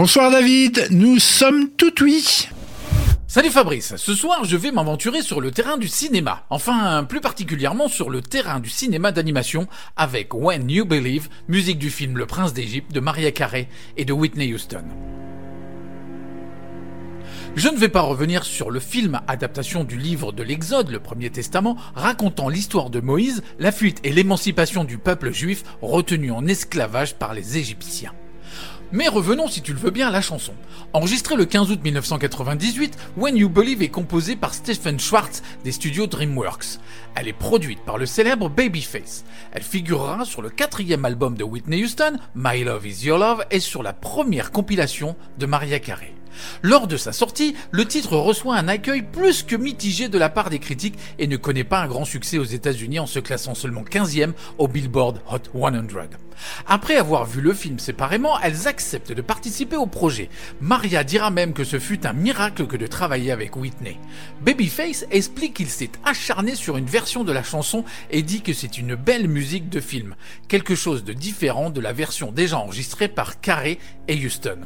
Bonsoir 0.00 0.30
David, 0.30 0.86
nous 0.92 1.18
sommes 1.18 1.70
tout 1.70 2.04
oui. 2.04 2.48
Salut 3.26 3.50
Fabrice, 3.50 3.96
ce 3.96 4.14
soir 4.14 4.44
je 4.44 4.56
vais 4.56 4.70
m'aventurer 4.70 5.22
sur 5.22 5.40
le 5.40 5.50
terrain 5.50 5.76
du 5.76 5.88
cinéma, 5.88 6.44
enfin 6.50 7.02
plus 7.02 7.20
particulièrement 7.20 7.88
sur 7.88 8.08
le 8.08 8.22
terrain 8.22 8.60
du 8.60 8.70
cinéma 8.70 9.10
d'animation 9.10 9.66
avec 9.96 10.34
When 10.34 10.70
You 10.70 10.84
Believe, 10.84 11.28
musique 11.48 11.80
du 11.80 11.90
film 11.90 12.16
Le 12.16 12.26
Prince 12.26 12.54
d'Égypte 12.54 12.92
de 12.92 13.00
Maria 13.00 13.32
Carey 13.32 13.66
et 13.96 14.04
de 14.04 14.12
Whitney 14.12 14.54
Houston. 14.54 14.84
Je 17.56 17.68
ne 17.68 17.76
vais 17.76 17.88
pas 17.88 18.02
revenir 18.02 18.44
sur 18.44 18.70
le 18.70 18.78
film 18.78 19.20
adaptation 19.26 19.82
du 19.82 19.98
livre 19.98 20.30
de 20.30 20.44
l'Exode, 20.44 20.90
le 20.90 21.00
Premier 21.00 21.30
Testament, 21.30 21.76
racontant 21.96 22.48
l'histoire 22.48 22.90
de 22.90 23.00
Moïse, 23.00 23.42
la 23.58 23.72
fuite 23.72 23.98
et 24.04 24.12
l'émancipation 24.12 24.84
du 24.84 24.96
peuple 24.96 25.32
juif 25.32 25.64
retenu 25.82 26.30
en 26.30 26.46
esclavage 26.46 27.16
par 27.16 27.34
les 27.34 27.58
Égyptiens. 27.58 28.12
Mais 28.90 29.08
revenons, 29.08 29.48
si 29.48 29.60
tu 29.60 29.74
le 29.74 29.78
veux 29.78 29.90
bien, 29.90 30.08
à 30.08 30.10
la 30.10 30.22
chanson. 30.22 30.54
Enregistrée 30.94 31.36
le 31.36 31.44
15 31.44 31.70
août 31.70 31.80
1998, 31.82 32.96
When 33.16 33.36
You 33.36 33.50
Believe 33.50 33.82
est 33.82 33.88
composée 33.88 34.34
par 34.34 34.54
Stephen 34.54 34.98
Schwartz 34.98 35.42
des 35.62 35.72
studios 35.72 36.06
DreamWorks. 36.06 36.78
Elle 37.14 37.28
est 37.28 37.34
produite 37.34 37.80
par 37.80 37.98
le 37.98 38.06
célèbre 38.06 38.48
Babyface. 38.48 39.24
Elle 39.52 39.62
figurera 39.62 40.24
sur 40.24 40.40
le 40.40 40.48
quatrième 40.48 41.04
album 41.04 41.36
de 41.36 41.44
Whitney 41.44 41.84
Houston, 41.84 42.16
My 42.34 42.64
Love 42.64 42.86
Is 42.86 43.04
Your 43.04 43.18
Love, 43.18 43.44
et 43.50 43.60
sur 43.60 43.82
la 43.82 43.92
première 43.92 44.52
compilation 44.52 45.16
de 45.38 45.46
Maria 45.46 45.80
Carey. 45.80 46.17
Lors 46.62 46.86
de 46.86 46.96
sa 46.96 47.12
sortie, 47.12 47.54
le 47.70 47.84
titre 47.84 48.16
reçoit 48.16 48.56
un 48.56 48.68
accueil 48.68 49.02
plus 49.02 49.42
que 49.42 49.56
mitigé 49.56 50.08
de 50.08 50.18
la 50.18 50.28
part 50.28 50.50
des 50.50 50.58
critiques 50.58 50.98
et 51.18 51.26
ne 51.26 51.36
connaît 51.36 51.64
pas 51.64 51.80
un 51.80 51.86
grand 51.86 52.04
succès 52.04 52.38
aux 52.38 52.44
États-Unis 52.44 52.98
en 52.98 53.06
se 53.06 53.18
classant 53.18 53.54
seulement 53.54 53.82
15e 53.82 54.32
au 54.58 54.68
Billboard 54.68 55.20
Hot 55.30 55.50
100. 55.52 55.88
Après 56.66 56.96
avoir 56.96 57.26
vu 57.26 57.40
le 57.40 57.52
film 57.52 57.78
séparément, 57.78 58.38
elles 58.40 58.68
acceptent 58.68 59.12
de 59.12 59.22
participer 59.22 59.76
au 59.76 59.86
projet. 59.86 60.28
Maria 60.60 61.04
dira 61.04 61.30
même 61.30 61.52
que 61.52 61.64
ce 61.64 61.78
fut 61.78 62.06
un 62.06 62.12
miracle 62.12 62.66
que 62.66 62.76
de 62.76 62.86
travailler 62.86 63.32
avec 63.32 63.56
Whitney. 63.56 63.98
Babyface 64.42 65.06
explique 65.10 65.54
qu'il 65.54 65.68
s'est 65.68 65.90
acharné 66.04 66.54
sur 66.54 66.76
une 66.76 66.86
version 66.86 67.24
de 67.24 67.32
la 67.32 67.42
chanson 67.42 67.84
et 68.10 68.22
dit 68.22 68.42
que 68.42 68.52
c'est 68.52 68.78
une 68.78 68.94
belle 68.94 69.28
musique 69.28 69.68
de 69.68 69.80
film, 69.80 70.14
quelque 70.48 70.74
chose 70.74 71.04
de 71.04 71.12
différent 71.12 71.70
de 71.70 71.80
la 71.80 71.92
version 71.92 72.32
déjà 72.32 72.58
enregistrée 72.58 73.08
par 73.08 73.40
Carey 73.40 73.78
et 74.06 74.24
Houston. 74.24 74.58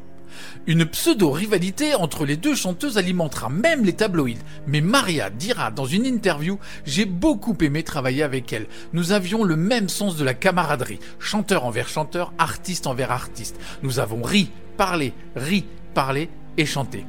Une 0.67 0.85
pseudo-rivalité 0.85 1.95
entre 1.95 2.25
les 2.25 2.37
deux 2.37 2.55
chanteuses 2.55 2.99
alimentera 2.99 3.49
même 3.49 3.85
les 3.85 3.93
tabloïds, 3.93 4.39
mais 4.67 4.81
Maria 4.81 5.31
dira 5.31 5.71
dans 5.71 5.87
une 5.87 6.07
interview 6.07 6.59
J'ai 6.85 7.05
beaucoup 7.05 7.57
aimé 7.61 7.83
travailler 7.83 8.23
avec 8.23 8.53
elle. 8.53 8.67
Nous 8.93 9.13
avions 9.13 9.45
le 9.45 9.57
même 9.57 9.89
sens 9.89 10.17
de 10.17 10.25
la 10.25 10.35
camaraderie, 10.35 11.01
chanteur 11.19 11.65
envers 11.65 11.89
chanteur, 11.89 12.33
artiste 12.39 12.87
envers 12.87 13.11
artiste. 13.11 13.59
Nous 13.83 13.99
avons 13.99 14.23
ri, 14.23 14.51
parlé, 14.77 15.13
ri, 15.37 15.65
parlé 15.95 16.29
et 16.57 16.67
chanté. 16.67 17.05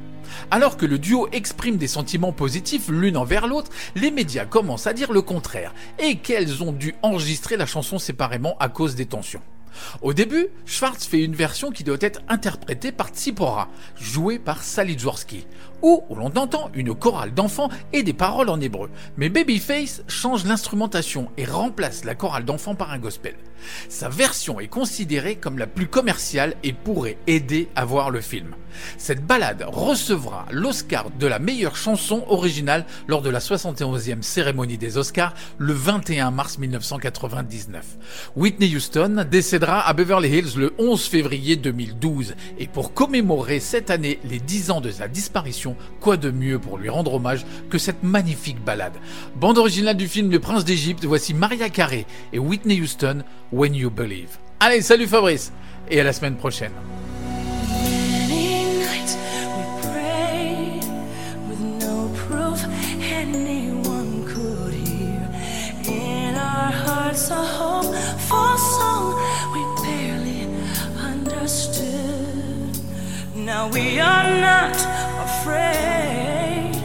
Alors 0.52 0.78
que 0.78 0.86
le 0.86 1.00
duo 1.00 1.28
exprime 1.32 1.78
des 1.78 1.88
sentiments 1.88 2.32
positifs 2.32 2.88
l'une 2.90 3.18
envers 3.18 3.48
l'autre, 3.48 3.72
les 3.96 4.12
médias 4.12 4.46
commencent 4.46 4.88
à 4.88 4.94
dire 4.94 5.12
le 5.12 5.22
contraire 5.22 5.74
et 6.00 6.18
qu'elles 6.18 6.64
ont 6.64 6.72
dû 6.72 6.96
enregistrer 7.02 7.58
la 7.58 7.66
chanson 7.66 8.00
séparément 8.00 8.58
à 8.60 8.70
cause 8.70 8.96
des 8.96 9.06
tensions. 9.06 9.42
Au 10.02 10.14
début, 10.14 10.48
Schwartz 10.66 11.06
fait 11.06 11.24
une 11.24 11.36
version 11.36 11.72
qui 11.72 11.84
doit 11.84 11.98
être 12.02 12.22
interprétée 12.28 12.92
par 12.92 13.10
Tsipora, 13.10 13.70
jouée 14.00 14.40
par 14.40 14.64
Sally 14.64 14.98
où 15.84 16.04
l'on 16.10 16.36
entend 16.36 16.72
une 16.74 16.96
chorale 16.96 17.34
d'enfants 17.34 17.70
et 17.92 18.02
des 18.02 18.14
paroles 18.14 18.50
en 18.50 18.60
hébreu. 18.60 18.90
Mais 19.18 19.30
Babyface 19.30 20.02
change 20.08 20.46
l'instrumentation 20.46 21.30
et 21.38 21.46
remplace 21.46 22.06
la 22.06 22.16
chorale 22.16 22.46
d'enfants 22.46 22.74
par 22.74 22.92
un 22.92 22.98
gospel. 22.98 23.36
Sa 23.90 24.10
version 24.10 24.60
est 24.60 24.68
considérée 24.68 25.36
comme 25.36 25.58
la 25.58 25.68
plus 25.68 25.88
commerciale 25.88 26.56
et 26.64 26.74
pourrait 26.74 27.18
aider 27.28 27.70
à 27.76 27.86
voir 27.86 28.10
le 28.10 28.22
film. 28.22 28.56
Cette 28.98 29.26
balade 29.26 29.64
recevra 29.68 30.46
l'Oscar 30.52 31.12
de 31.12 31.28
la 31.28 31.40
meilleure 31.40 31.76
chanson 31.76 32.24
originale 32.28 32.86
lors 33.08 33.22
de 33.22 33.30
la 33.30 33.40
71e 33.40 34.22
cérémonie 34.22 34.78
des 34.78 34.98
Oscars 34.98 35.34
le 35.58 35.74
21 35.74 36.32
mars 36.32 36.58
1999. 36.58 37.86
Whitney 38.36 38.76
Houston 38.76 39.26
décédera 39.30 39.88
à 39.88 39.94
Beverly 39.94 40.30
Hills 40.30 40.58
le 40.58 40.74
11 40.80 41.06
février 41.06 41.56
2012 41.56 42.36
et 42.58 42.68
pour 42.68 42.94
commémorer 42.94 43.60
cette 43.60 43.90
année 43.90 44.20
les 44.24 44.40
10 44.40 44.72
ans 44.72 44.82
de 44.82 44.92
sa 44.92 45.08
disparition, 45.08 45.73
quoi 46.00 46.18
de 46.18 46.32
mieux 46.32 46.60
pour 46.60 46.78
lui 46.78 46.90
rendre 46.90 47.14
hommage 47.14 47.46
que 47.70 47.78
cette 47.78 48.04
magnifique 48.04 48.64
balade? 48.64 48.94
Bande 49.36 49.58
originale 49.58 49.98
du 49.98 50.08
film 50.08 50.32
Le 50.32 50.40
Prince 50.40 50.66
d'Égypte, 50.66 51.06
voici 51.06 51.34
Maria 51.34 51.70
Carey 51.70 52.06
et 52.32 52.40
Whitney 52.40 52.82
Houston, 52.82 53.24
When 53.52 53.76
You 53.76 53.90
Believe. 53.90 54.38
Allez, 54.60 54.82
salut 54.82 55.08
Fabrice 55.08 55.52
et 55.90 56.00
à 56.00 56.04
la 56.04 56.14
semaine 56.14 56.36
prochaine. 56.36 56.72
Now 73.46 73.68
we 73.68 74.00
are 74.00 74.30
not 74.40 74.74
afraid, 75.28 76.82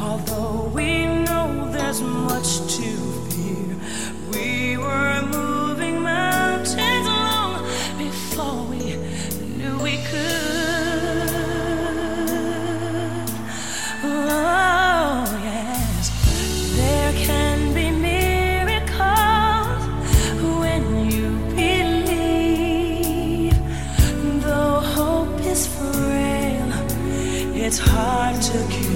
although 0.00 0.70
we 0.72 1.06
know 1.06 1.68
there's 1.72 2.00
much 2.00 2.58
to 2.76 2.90
fear. 3.30 3.76
We 4.32 4.76
were 4.78 5.22
moving 5.22 5.47
it's 27.68 27.76
hard 27.76 28.40
to 28.40 28.66
kill. 28.70 28.87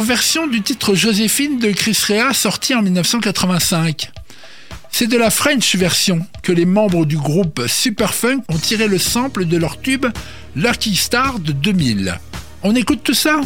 version 0.00 0.46
du 0.46 0.62
titre 0.62 0.94
Joséphine 0.94 1.58
de 1.58 1.70
Chris 1.72 1.98
Rea 2.08 2.32
sorti 2.32 2.74
en 2.74 2.82
1985. 2.82 4.10
C'est 4.90 5.06
de 5.06 5.18
la 5.18 5.30
French 5.30 5.76
version 5.76 6.24
que 6.42 6.52
les 6.52 6.64
membres 6.64 7.04
du 7.04 7.16
groupe 7.16 7.62
Superfunk 7.66 8.42
ont 8.48 8.58
tiré 8.58 8.88
le 8.88 8.98
sample 8.98 9.44
de 9.44 9.56
leur 9.56 9.80
tube 9.80 10.06
Lucky 10.56 10.96
Star 10.96 11.38
de 11.38 11.52
2000. 11.52 12.18
On 12.62 12.74
écoute 12.74 13.00
tout 13.02 13.14
ça? 13.14 13.40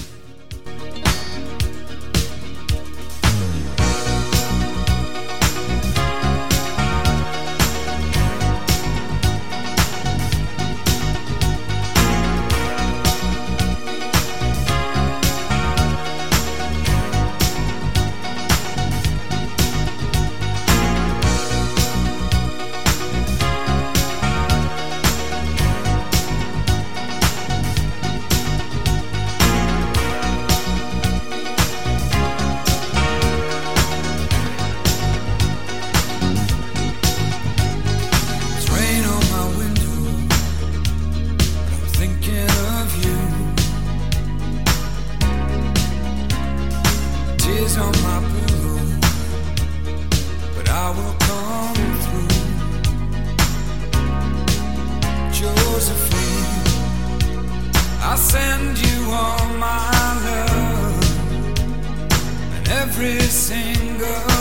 every 62.89 63.19
single 63.19 64.36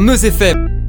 Meuse 0.00 0.30
FM. 0.30 0.79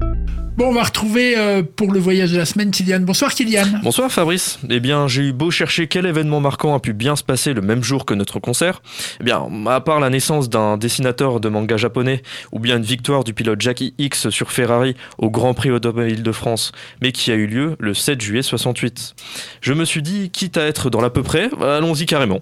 Bon, 0.62 0.68
on 0.68 0.74
va 0.74 0.84
retrouver 0.84 1.36
euh, 1.40 1.64
pour 1.64 1.92
le 1.92 2.00
voyage 2.00 2.32
de 2.34 2.38
la 2.38 2.46
semaine 2.46 2.70
Kylian. 2.70 3.00
Bonsoir 3.00 3.34
Kylian. 3.34 3.66
Bonsoir 3.82 4.12
Fabrice. 4.12 4.60
Eh 4.70 4.80
bien, 4.80 5.08
j'ai 5.08 5.24
eu 5.24 5.34
beau 5.34 5.50
chercher 5.50 5.88
quel 5.88 6.06
événement 6.06 6.40
marquant 6.40 6.76
a 6.76 6.80
pu 6.80 6.94
bien 6.94 7.16
se 7.16 7.24
passer 7.24 7.54
le 7.54 7.62
même 7.62 7.84
jour 7.84 8.06
que 8.06 8.14
notre 8.14 8.38
concert. 8.38 8.84
Eh 9.20 9.24
bien, 9.24 9.44
à 9.66 9.82
part 9.82 10.00
la 10.00 10.12
naissance 10.12 10.50
d'un 10.50 10.78
dessinateur 10.78 11.40
de 11.40 11.50
manga 11.50 11.78
japonais 11.78 12.22
ou 12.52 12.60
bien 12.60 12.78
une 12.78 12.84
victoire 12.84 13.24
du 13.24 13.34
pilote 13.34 13.60
Jackie 13.60 13.96
X 13.98 14.30
sur 14.30 14.52
Ferrari 14.52 14.96
au 15.18 15.32
Grand 15.32 15.56
Prix 15.56 15.72
Automobile 15.72 16.22
de 16.22 16.32
France, 16.32 16.74
mais 17.02 17.12
qui 17.12 17.32
a 17.32 17.36
eu 17.36 17.48
lieu 17.48 17.76
le 17.80 17.96
7 17.96 18.22
juillet 18.22 18.44
68. 18.44 19.16
Je 19.62 19.74
me 19.74 19.84
suis 19.84 20.04
dit, 20.04 20.30
quitte 20.30 20.58
à 20.58 20.68
être 20.68 20.92
dans 20.92 21.02
l'à 21.02 21.10
peu 21.10 21.24
près, 21.24 21.50
allons-y 21.60 22.06
carrément, 22.06 22.40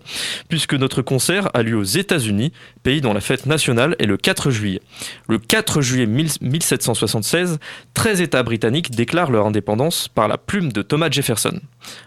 puisque 0.50 0.74
notre 0.74 1.02
concert 1.02 1.48
a 1.54 1.64
lieu 1.64 1.78
aux 1.78 1.84
États-Unis, 1.84 2.52
pays 2.84 3.00
dont 3.00 3.14
la 3.14 3.22
fête 3.22 3.46
nationale 3.46 3.96
est 3.98 4.08
le 4.08 4.18
4 4.18 4.52
juillet. 4.52 4.82
Le 5.30 5.38
4 5.38 5.80
juillet 5.80 6.06
1000 6.06 6.28
1776, 6.42 7.60
13 8.10 8.22
États 8.22 8.42
britanniques 8.42 8.90
déclarent 8.90 9.30
leur 9.30 9.46
indépendance 9.46 10.08
par 10.08 10.28
la 10.28 10.40
plume 10.40 10.72
de 10.72 10.82
Thomas 10.82 11.12
Jefferson. 11.12 11.60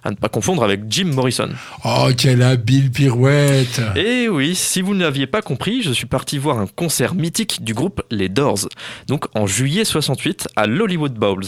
À 0.04 0.10
ne 0.10 0.16
pas 0.16 0.28
confondre 0.28 0.62
avec 0.62 0.82
Jim 0.88 1.06
Morrison. 1.14 1.50
Oh, 1.84 2.08
quelle 2.16 2.42
habile 2.42 2.90
pirouette. 2.90 3.80
Et 3.96 4.28
oui, 4.28 4.54
si 4.54 4.82
vous 4.82 4.94
ne 4.94 5.02
l'aviez 5.02 5.26
pas 5.26 5.42
compris, 5.42 5.82
je 5.82 5.92
suis 5.92 6.06
parti 6.06 6.38
voir 6.38 6.58
un 6.58 6.66
concert 6.66 7.14
mythique 7.14 7.64
du 7.64 7.74
groupe 7.74 8.02
Les 8.10 8.28
Doors, 8.28 8.68
donc 9.08 9.26
en 9.34 9.46
juillet 9.46 9.84
68 9.84 10.48
à 10.56 10.66
l'Hollywood 10.66 11.14
Bowls. 11.14 11.44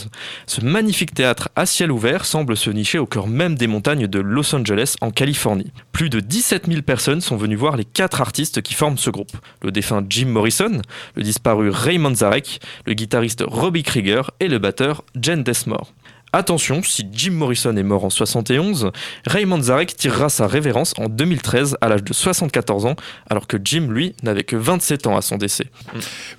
Ce 0.47 0.61
magnifique 0.61 1.15
théâtre 1.15 1.49
à 1.57 1.67
ciel 1.67 1.91
ouvert 1.91 2.25
semble 2.25 2.57
se 2.57 2.71
nicher 2.71 2.99
au 2.99 3.07
cœur 3.07 3.27
même 3.27 3.55
des 3.55 3.67
montagnes 3.67 4.07
de 4.07 4.19
Los 4.19 4.55
Angeles 4.55 4.97
en 5.01 5.11
Californie. 5.11 5.73
Plus 5.93 6.11
de 6.11 6.21
17 6.21 6.67
000 6.67 6.83
personnes 6.83 7.21
sont 7.21 7.37
venues 7.37 7.57
voir 7.57 7.77
les 7.77 7.85
quatre 7.85 8.21
artistes 8.21 8.63
qui 8.63 8.75
forment 8.75 8.99
ce 8.99 9.11
groupe. 9.11 9.33
Le 9.63 9.71
défunt 9.71 10.05
Jim 10.09 10.27
Morrison, 10.27 10.83
le 11.15 11.23
disparu 11.23 11.71
Raymond 11.71 12.17
Zarek, 12.17 12.61
le 12.87 12.95
guitariste 12.95 13.45
Robbie 13.47 13.83
Krieger 13.83 14.31
et 14.41 14.49
le 14.49 14.59
batteur 14.59 15.05
Jen 15.21 15.43
Desmore. 15.43 15.93
Attention, 16.35 16.83
si 16.83 17.07
Jim 17.13 17.31
Morrison 17.31 17.77
est 17.77 17.85
mort 17.85 18.05
en 18.05 18.11
71, 18.11 18.91
Raymond 19.25 19.63
Zarek 19.63 19.97
tirera 19.97 20.29
sa 20.29 20.49
révérence 20.49 20.93
en 20.99 21.09
2013 21.09 21.77
à 21.81 21.89
l'âge 21.89 22.03
de 22.03 22.13
74 22.13 22.87
ans, 22.87 22.97
alors 23.31 23.47
que 23.47 23.57
Jim, 23.65 23.87
lui, 23.89 24.17
n'avait 24.25 24.43
que 24.43 24.57
27 24.57 25.07
ans 25.07 25.17
à 25.17 25.23
son 25.23 25.37
décès. 25.37 25.67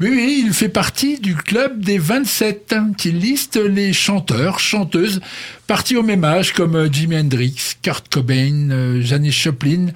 Oui, 0.02 0.10
oui, 0.10 0.44
il 0.46 0.52
fait 0.52 0.68
partie 0.68 1.18
du 1.22 1.38
club 1.38 1.80
des 1.80 1.98
27 1.98 2.74
hein, 2.74 2.92
qui 2.98 3.14
liste 3.14 3.56
les 3.56 3.94
chanteurs, 3.94 4.60
chanteuses 4.60 5.22
partis 5.66 5.96
au 5.96 6.04
même 6.04 6.26
âge 6.26 6.52
comme 6.52 6.92
Jimi 6.92 7.18
Hendrix, 7.18 7.56
Kurt 7.82 8.10
Cobain, 8.10 8.72
euh, 8.72 9.02
Janis 9.02 9.32
Joplin 9.32 9.94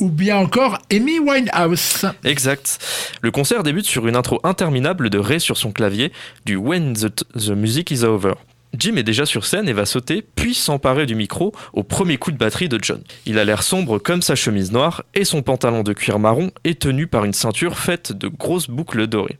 ou 0.00 0.08
bien 0.08 0.36
encore 0.36 0.78
Amy 0.92 1.20
Winehouse. 1.20 2.06
Exact. 2.24 2.78
Le 3.22 3.30
concert 3.30 3.62
débute 3.62 3.86
sur 3.86 4.08
une 4.08 4.16
intro 4.16 4.40
interminable 4.42 5.10
de 5.10 5.18
Ray 5.18 5.40
sur 5.40 5.56
son 5.56 5.70
clavier 5.70 6.12
du 6.44 6.56
When 6.56 6.94
the, 6.94 7.24
the 7.38 7.50
Music 7.50 7.92
is 7.92 8.02
Over. 8.02 8.34
Jim 8.76 8.96
est 8.96 9.02
déjà 9.02 9.24
sur 9.24 9.46
scène 9.46 9.68
et 9.68 9.72
va 9.72 9.86
sauter, 9.86 10.22
puis 10.22 10.54
s'emparer 10.54 11.06
du 11.06 11.14
micro 11.14 11.52
au 11.72 11.82
premier 11.82 12.18
coup 12.18 12.30
de 12.30 12.36
batterie 12.36 12.68
de 12.68 12.78
John. 12.80 13.02
Il 13.26 13.38
a 13.38 13.44
l'air 13.44 13.62
sombre 13.62 13.98
comme 13.98 14.22
sa 14.22 14.34
chemise 14.34 14.72
noire 14.72 15.04
et 15.14 15.24
son 15.24 15.42
pantalon 15.42 15.82
de 15.82 15.92
cuir 15.92 16.18
marron 16.18 16.50
est 16.64 16.80
tenu 16.80 17.06
par 17.06 17.24
une 17.24 17.32
ceinture 17.32 17.78
faite 17.78 18.12
de 18.12 18.28
grosses 18.28 18.68
boucles 18.68 19.06
dorées. 19.06 19.38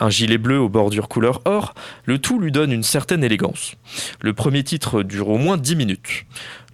Un 0.00 0.10
gilet 0.10 0.38
bleu 0.38 0.58
aux 0.58 0.68
bordures 0.68 1.08
couleur 1.08 1.40
or, 1.44 1.74
le 2.04 2.18
tout 2.18 2.38
lui 2.38 2.52
donne 2.52 2.72
une 2.72 2.82
certaine 2.82 3.24
élégance. 3.24 3.74
Le 4.20 4.32
premier 4.32 4.62
titre 4.62 5.02
dure 5.02 5.28
au 5.28 5.38
moins 5.38 5.56
10 5.56 5.76
minutes. 5.76 6.24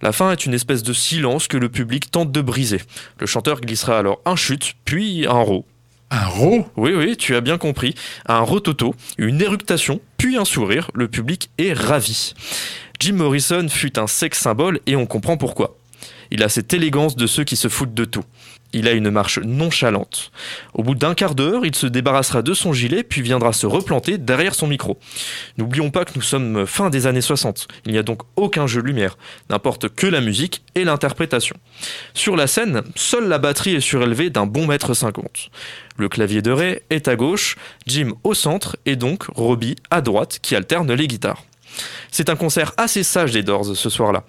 La 0.01 0.11
fin 0.11 0.31
est 0.31 0.45
une 0.45 0.53
espèce 0.53 0.83
de 0.83 0.93
silence 0.93 1.47
que 1.47 1.57
le 1.57 1.69
public 1.69 2.11
tente 2.11 2.31
de 2.31 2.41
briser. 2.41 2.81
Le 3.19 3.25
chanteur 3.25 3.61
glissera 3.61 3.97
alors 3.97 4.21
un 4.25 4.35
chute, 4.35 4.75
puis 4.85 5.25
un 5.25 5.41
ro. 5.41 5.65
Un 6.11 6.25
ro 6.27 6.67
Oui, 6.77 6.93
oui, 6.93 7.17
tu 7.17 7.35
as 7.35 7.41
bien 7.41 7.57
compris. 7.57 7.95
Un 8.27 8.39
rototo, 8.39 8.95
une 9.17 9.41
éructation, 9.41 9.99
puis 10.17 10.37
un 10.37 10.45
sourire. 10.45 10.91
Le 10.93 11.07
public 11.07 11.49
est 11.57 11.73
ravi. 11.73 12.33
Jim 12.99 13.13
Morrison 13.13 13.67
fut 13.69 13.99
un 13.99 14.07
sex 14.07 14.39
symbole 14.39 14.79
et 14.85 14.95
on 14.95 15.05
comprend 15.05 15.37
pourquoi. 15.37 15.77
Il 16.31 16.43
a 16.43 16.49
cette 16.49 16.73
élégance 16.73 17.15
de 17.15 17.27
ceux 17.27 17.43
qui 17.43 17.55
se 17.55 17.67
foutent 17.67 17.93
de 17.93 18.05
tout. 18.05 18.23
Il 18.73 18.87
a 18.87 18.91
une 18.91 19.09
marche 19.09 19.39
nonchalante. 19.39 20.31
Au 20.73 20.83
bout 20.83 20.95
d'un 20.95 21.13
quart 21.13 21.35
d'heure, 21.35 21.65
il 21.65 21.75
se 21.75 21.87
débarrassera 21.87 22.41
de 22.41 22.53
son 22.53 22.73
gilet 22.73 23.03
puis 23.03 23.21
viendra 23.21 23.53
se 23.53 23.65
replanter 23.65 24.17
derrière 24.17 24.55
son 24.55 24.67
micro. 24.67 24.97
N'oublions 25.57 25.91
pas 25.91 26.05
que 26.05 26.11
nous 26.15 26.21
sommes 26.21 26.65
fin 26.65 26.89
des 26.89 27.07
années 27.07 27.21
60. 27.21 27.67
Il 27.85 27.93
n'y 27.93 27.97
a 27.97 28.03
donc 28.03 28.23
aucun 28.35 28.67
jeu 28.67 28.81
de 28.81 28.87
lumière. 28.87 29.17
N'importe 29.49 29.89
que 29.89 30.07
la 30.07 30.21
musique 30.21 30.63
et 30.75 30.83
l'interprétation. 30.83 31.55
Sur 32.13 32.35
la 32.35 32.47
scène, 32.47 32.81
seule 32.95 33.27
la 33.27 33.37
batterie 33.37 33.75
est 33.75 33.79
surélevée 33.79 34.29
d'un 34.29 34.45
bon 34.45 34.67
mètre 34.67 34.93
cinquante. 34.93 35.49
Le 35.97 36.09
clavier 36.09 36.41
de 36.41 36.51
Ray 36.51 36.81
est 36.89 37.07
à 37.07 37.15
gauche, 37.15 37.55
Jim 37.87 38.13
au 38.23 38.33
centre 38.33 38.75
et 38.85 38.95
donc 38.95 39.23
Robbie 39.33 39.75
à 39.89 40.01
droite 40.01 40.39
qui 40.41 40.55
alterne 40.55 40.91
les 40.91 41.07
guitares. 41.07 41.43
C'est 42.11 42.29
un 42.29 42.35
concert 42.35 42.73
assez 42.77 43.03
sage 43.03 43.31
des 43.31 43.43
Doors 43.43 43.75
ce 43.75 43.89
soir-là. 43.89 44.23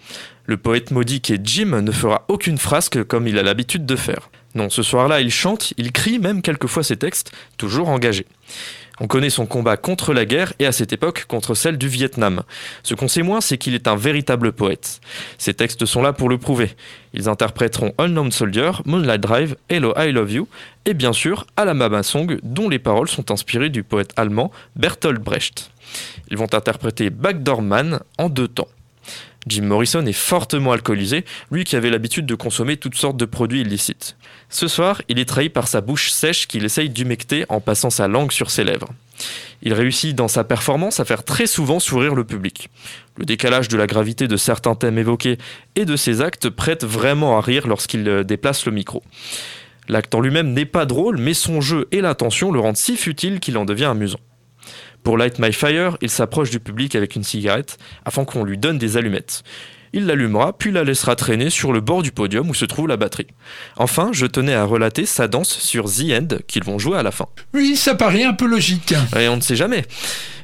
Le 0.44 0.57
poète 0.57 0.90
maudit 0.90 1.20
qui 1.20 1.34
est 1.34 1.40
Jim 1.44 1.80
ne 1.82 1.92
fera 1.92 2.24
aucune 2.28 2.59
frasque 2.59 3.03
comme 3.05 3.26
il 3.26 3.38
a 3.38 3.42
l'habitude 3.42 3.86
de 3.86 3.97
faire. 3.97 4.30
Non, 4.55 4.70
ce 4.70 4.82
soir-là, 4.82 5.20
il 5.20 5.30
chante, 5.30 5.74
il 5.76 5.92
crie 5.92 6.18
même 6.18 6.40
quelquefois 6.40 6.82
ses 6.82 6.97
textes, 6.97 7.32
toujours 7.59 7.88
engagés. 7.88 8.26
On 8.99 9.07
connaît 9.07 9.28
son 9.28 9.44
combat 9.44 9.76
contre 9.76 10.14
la 10.14 10.24
guerre 10.24 10.55
et 10.59 10.64
à 10.64 10.72
cette 10.72 10.94
époque 10.94 11.26
contre 11.28 11.55
celle 11.55 11.76
du 11.76 11.88
Vietnam. 11.88 12.42
Ce 12.82 12.94
qu'on 12.94 13.09
sait 13.09 13.22
moins, 13.22 13.42
c'est 13.42 13.59
qu'il 13.59 13.74
est 13.74 13.88
un 13.88 13.97
véritable 13.97 14.53
poète. 14.53 15.01
Ses 15.36 15.53
textes 15.53 15.84
sont 15.84 16.01
là 16.01 16.14
pour 16.14 16.30
le 16.30 16.38
prouver. 16.38 16.70
Ils 17.12 17.28
interpréteront 17.28 17.92
Unknown 17.99 18.32
Soldier, 18.32 18.70
Moonlight 18.86 19.20
Drive, 19.20 19.57
Hello 19.68 19.92
I 19.99 20.12
Love 20.12 20.32
You 20.32 20.49
et 20.86 20.94
bien 20.94 21.12
sûr 21.12 21.47
Alabama 21.57 22.03
Song 22.03 22.38
dont 22.42 22.70
les 22.70 22.78
paroles 22.78 23.09
sont 23.09 23.30
inspirées 23.30 23.68
du 23.68 23.82
poète 23.82 24.12
allemand 24.16 24.51
Bertolt 24.76 25.20
Brecht. 25.20 25.70
Ils 26.31 26.37
vont 26.37 26.53
interpréter 26.53 27.11
Backdoor 27.11 27.62
Man 27.62 28.01
en 28.18 28.29
deux 28.29 28.49
temps. 28.49 28.68
Jim 29.47 29.62
Morrison 29.62 30.05
est 30.05 30.12
fortement 30.12 30.72
alcoolisé, 30.72 31.24
lui 31.53 31.62
qui 31.62 31.77
avait 31.77 31.91
l'habitude 31.91 32.27
de 32.27 32.35
consommer 32.35 32.77
toutes 32.77 32.97
sortes 32.97 33.16
de 33.16 33.24
produits 33.24 33.61
illicites. 33.61 34.16
Ce 34.49 34.66
soir, 34.66 35.03
il 35.09 35.20
est 35.20 35.29
trahi 35.29 35.51
par 35.51 35.68
sa 35.68 35.81
bouche 35.81 36.11
sèche 36.11 36.49
qu'il 36.49 36.64
essaye 36.64 36.91
d'humecter 36.91 37.47
en 37.49 37.61
passant 37.61 37.91
sa 37.91 38.09
langue 38.09 38.33
sur 38.33 38.51
ses 38.51 38.64
lèvres. 38.64 38.89
Il 39.62 39.72
réussit 39.72 40.16
dans 40.16 40.29
sa 40.29 40.43
performance 40.43 40.99
à 40.99 41.05
faire 41.05 41.22
très 41.22 41.47
souvent 41.47 41.79
sourire 41.79 42.14
le 42.16 42.24
public. 42.24 42.70
Le 43.16 43.24
décalage 43.24 43.68
de 43.68 43.77
la 43.77 43.87
gravité 43.87 44.27
de 44.27 44.37
certains 44.37 44.74
thèmes 44.74 44.99
évoqués 44.99 45.39
et 45.77 45.85
de 45.85 45.97
ses 45.97 46.22
actes 46.22 46.51
prête 46.51 46.85
vraiment 46.85 47.39
à 47.39 47.41
rire 47.41 47.68
lorsqu'il 47.68 48.07
euh, 48.09 48.24
déplace 48.24 48.66
le 48.66 48.72
micro. 48.72 49.03
L'acte 49.89 50.14
en 50.14 50.20
lui-même 50.20 50.53
n'est 50.53 50.66
pas 50.66 50.85
drôle, 50.85 51.18
mais 51.18 51.35
son 51.35 51.61
jeu 51.61 51.87
et 51.93 52.01
l'intention 52.01 52.51
le 52.51 52.59
rendent 52.59 52.77
si 52.77 52.97
futile 52.97 53.39
qu'il 53.39 53.57
en 53.57 53.64
devient 53.64 53.85
amusant. 53.85 54.18
Pour 55.07 55.16
Light 55.16 55.38
My 55.38 55.52
Fire, 55.52 55.96
il 56.00 56.11
s'approche 56.11 56.50
du 56.50 56.59
public 56.59 56.96
avec 56.96 57.14
une 57.14 57.22
cigarette 57.22 57.78
afin 58.04 58.24
qu'on 58.24 58.42
lui 58.42 58.59
donne 58.59 58.76
des 58.76 58.96
allumettes. 58.96 59.44
Il 59.92 60.07
l'allumera, 60.07 60.52
puis 60.52 60.72
la 60.72 60.82
laissera 60.82 61.14
traîner 61.14 61.48
sur 61.48 61.72
le 61.72 61.80
bord 61.80 62.02
du 62.02 62.11
podium 62.11 62.50
où 62.50 62.54
se 62.54 62.64
trouve 62.64 62.88
la 62.88 62.96
batterie. 62.96 63.28
Enfin, 63.76 64.11
je 64.12 64.26
tenais 64.26 64.54
à 64.54 64.64
relater 64.64 65.07
sa 65.07 65.28
danse 65.28 65.61
sur 65.61 65.84
The 65.84 66.11
End 66.11 66.38
qu'ils 66.48 66.64
vont 66.64 66.80
jouer 66.80 66.98
à 66.98 67.04
la 67.04 67.12
fin. 67.12 67.26
Oui, 67.54 67.76
ça 67.76 67.94
paraît 67.94 68.24
un 68.24 68.34
peu 68.34 68.48
logique. 68.48 68.94
Et 69.16 69.28
on 69.28 69.36
ne 69.36 69.42
sait 69.42 69.54
jamais. 69.54 69.84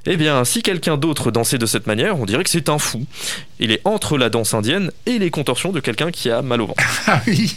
Eh 0.05 0.16
bien, 0.16 0.44
si 0.44 0.62
quelqu'un 0.62 0.96
d'autre 0.96 1.30
dansait 1.30 1.59
de 1.59 1.66
cette 1.66 1.86
manière, 1.86 2.18
on 2.18 2.26
dirait 2.26 2.42
que 2.42 2.50
c'est 2.50 2.68
un 2.68 2.78
fou. 2.78 3.05
Il 3.61 3.70
est 3.70 3.80
entre 3.84 4.18
la 4.18 4.30
danse 4.30 4.53
indienne 4.53 4.90
et 5.07 5.20
les 5.20 5.30
contorsions 5.30 5.70
de 5.70 5.78
quelqu'un 5.78 6.11
qui 6.11 6.28
a 6.28 6.42
mal 6.42 6.61
au 6.61 6.66
ventre. 6.66 6.82
Ah 7.07 7.20
oui 7.26 7.55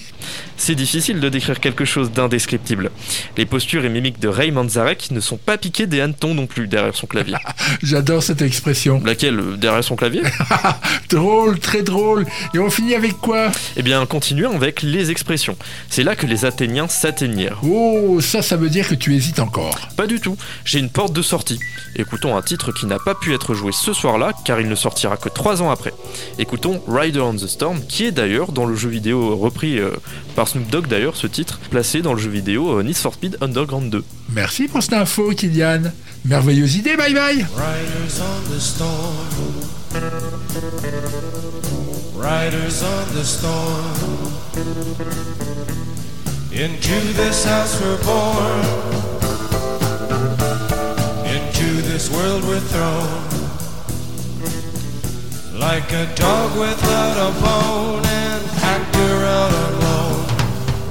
C'est 0.57 0.73
difficile 0.75 1.19
de 1.19 1.29
décrire 1.29 1.59
quelque 1.59 1.85
chose 1.85 2.11
d'indescriptible. 2.11 2.89
Les 3.37 3.45
postures 3.45 3.85
et 3.85 3.89
mimiques 3.89 4.19
de 4.19 4.27
Raymond 4.27 4.67
Zarek 4.69 5.11
ne 5.11 5.19
sont 5.19 5.37
pas 5.37 5.57
piquées 5.57 5.85
des 5.85 6.01
hannetons 6.01 6.33
non 6.33 6.45
plus 6.47 6.67
derrière 6.67 6.95
son 6.95 7.07
clavier. 7.07 7.35
J'adore 7.83 8.21
cette 8.23 8.41
expression. 8.41 9.01
Laquelle 9.05 9.57
Derrière 9.57 9.83
son 9.83 9.95
clavier? 9.95 10.23
Drôle, 11.09 11.59
très 11.59 11.83
drôle. 11.83 12.25
Et 12.53 12.59
on 12.59 12.69
finit 12.69 12.95
avec 12.95 13.13
quoi? 13.13 13.51
Eh 13.77 13.83
bien, 13.83 14.05
continuons 14.05 14.55
avec 14.55 14.81
les 14.81 15.11
expressions. 15.11 15.57
C'est 15.89 16.03
là 16.03 16.15
que 16.15 16.25
les 16.25 16.45
Athéniens 16.45 16.87
s'atteignirent. 16.87 17.59
Oh, 17.63 18.19
ça, 18.21 18.41
ça 18.41 18.57
veut 18.57 18.69
dire 18.69 18.87
que 18.87 18.95
tu 18.95 19.15
hésites 19.15 19.39
encore. 19.39 19.89
Pas 19.95 20.07
du 20.07 20.19
tout, 20.19 20.37
j'ai 20.63 20.79
une 20.79 20.89
porte 20.89 21.13
de 21.13 21.21
sortie. 21.21 21.59
Écoutons 21.95 22.34
un 22.35 22.41
titre 22.41 22.71
qui 22.71 22.85
n'a 22.85 22.99
pas 22.99 23.15
pu 23.15 23.33
être 23.33 23.53
joué 23.53 23.71
ce 23.71 23.93
soir-là 23.93 24.31
car 24.45 24.59
il 24.59 24.67
ne 24.67 24.75
sortira 24.75 25.17
que 25.17 25.29
3 25.29 25.61
ans 25.61 25.71
après. 25.71 25.93
Écoutons 26.37 26.81
Rider 26.87 27.19
on 27.19 27.33
the 27.33 27.47
Storm 27.47 27.79
qui 27.87 28.05
est 28.05 28.11
d'ailleurs 28.11 28.51
dans 28.51 28.65
le 28.65 28.75
jeu 28.75 28.89
vidéo 28.89 29.35
repris 29.35 29.79
euh, 29.79 29.91
par 30.35 30.47
Snoop 30.47 30.69
Dogg 30.69 30.87
d'ailleurs 30.87 31.15
ce 31.15 31.27
titre, 31.27 31.59
placé 31.69 32.01
dans 32.01 32.13
le 32.13 32.19
jeu 32.19 32.29
vidéo 32.29 32.79
euh, 32.79 32.83
Need 32.83 32.97
for 32.97 33.13
Speed 33.13 33.37
Underground 33.41 33.89
2. 33.89 34.03
Merci 34.33 34.67
pour 34.67 34.81
cette 34.81 34.93
info, 34.93 35.31
Kylian. 35.31 35.83
Merveilleuse 36.25 36.75
idée, 36.75 36.95
bye 36.97 37.13
bye 37.13 37.45
Riders 37.55 38.21
on 38.21 38.55
the 38.55 38.59
storm. 38.59 39.15
Riders 42.15 42.83
on 42.83 43.19
the 43.19 43.23
storm. 43.23 44.25
Into 46.51 47.13
this 47.13 47.45
house 47.45 47.81
we're 47.81 47.97
born. 48.03 49.04
into 51.55 51.81
this 51.81 52.09
world 52.11 52.43
we're 52.43 52.59
thrown. 52.59 53.23
Like 55.57 55.91
a 55.93 56.05
dog 56.15 56.57
without 56.59 57.17
a 57.29 57.31
bone, 57.41 58.05
and 58.05 58.43
actor 58.61 59.25
out 59.37 59.53
alone, 59.71 60.25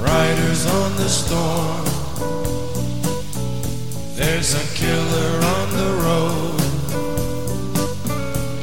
riders 0.01 0.65
on 0.65 0.95
the 0.95 1.07
storm. 1.07 1.85
There's 4.15 4.53
a 4.55 4.65
killer 4.75 5.41
on 5.55 5.69
the 5.79 5.91
road. 6.05 6.59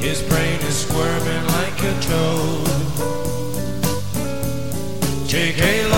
His 0.01 0.21
brain 0.23 0.59
is 0.61 0.77
squirming 0.85 1.45
like 1.57 1.83
a 1.83 1.93
toad. 2.01 2.67
Take 5.29 5.59
a 5.59 5.92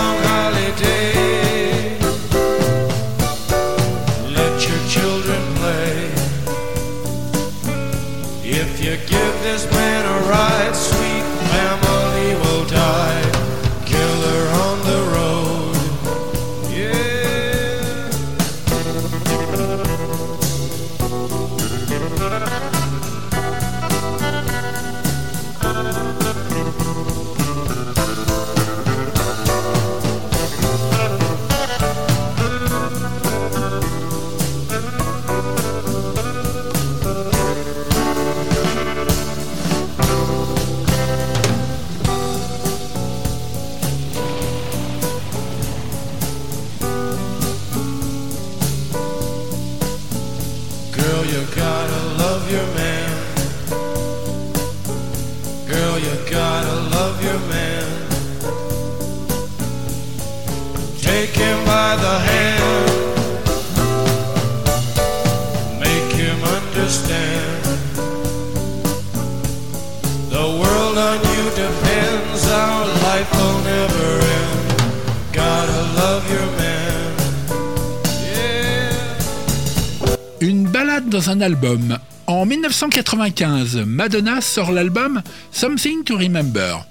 Une 80.41 80.67
balade 80.67 81.09
dans 81.09 81.29
un 81.31 81.41
album. 81.41 81.97
En 82.27 82.45
1995, 82.45 83.77
Madonna 83.87 84.41
sort 84.41 84.71
l'album 84.71 85.21
Something 85.51 86.03
to 86.03 86.17
Remember. 86.17 86.85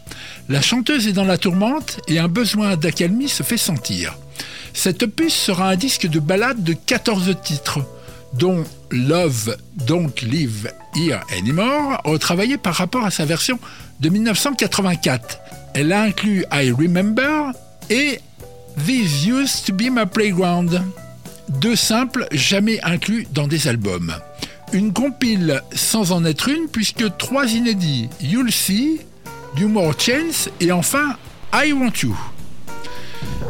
La 0.48 0.60
chanteuse 0.60 1.06
est 1.06 1.12
dans 1.12 1.24
la 1.24 1.38
tourmente 1.38 2.00
et 2.08 2.18
un 2.18 2.28
besoin 2.28 2.76
d'accalmie 2.76 3.28
se 3.28 3.42
fait 3.42 3.56
sentir. 3.56 4.16
Cet 4.74 5.02
opus 5.02 5.32
sera 5.32 5.70
un 5.70 5.76
disque 5.76 6.06
de 6.06 6.20
ballade 6.20 6.62
de 6.62 6.74
14 6.74 7.34
titres, 7.42 7.78
dont 8.34 8.64
Love 8.90 9.56
Don't 9.86 10.12
Live 10.22 10.70
Here 10.94 11.20
Anymore, 11.38 12.00
retravaillé 12.04 12.58
par 12.58 12.74
rapport 12.74 13.04
à 13.04 13.10
sa 13.10 13.24
version 13.24 13.58
de 14.00 14.08
1984. 14.10 15.38
Elle 15.74 15.92
a 15.92 16.02
inclus 16.02 16.44
I 16.52 16.70
Remember 16.70 17.52
et 17.88 18.20
This 18.84 19.24
Used 19.26 19.64
to 19.66 19.72
Be 19.72 19.90
My 19.90 20.04
Playground 20.04 20.82
deux 21.48 21.76
simples 21.76 22.26
jamais 22.32 22.80
inclus 22.82 23.26
dans 23.32 23.46
des 23.46 23.68
albums. 23.68 24.14
Une 24.72 24.92
compile 24.92 25.62
sans 25.72 26.12
en 26.12 26.24
être 26.24 26.48
une 26.48 26.68
puisque 26.68 27.16
trois 27.16 27.46
inédits 27.46 28.08
You'll 28.20 28.52
See, 28.52 29.00
Do 29.56 29.68
More 29.68 29.94
Chance 29.98 30.48
et 30.60 30.72
enfin 30.72 31.16
I 31.52 31.72
Want 31.72 31.92
You. 32.02 32.16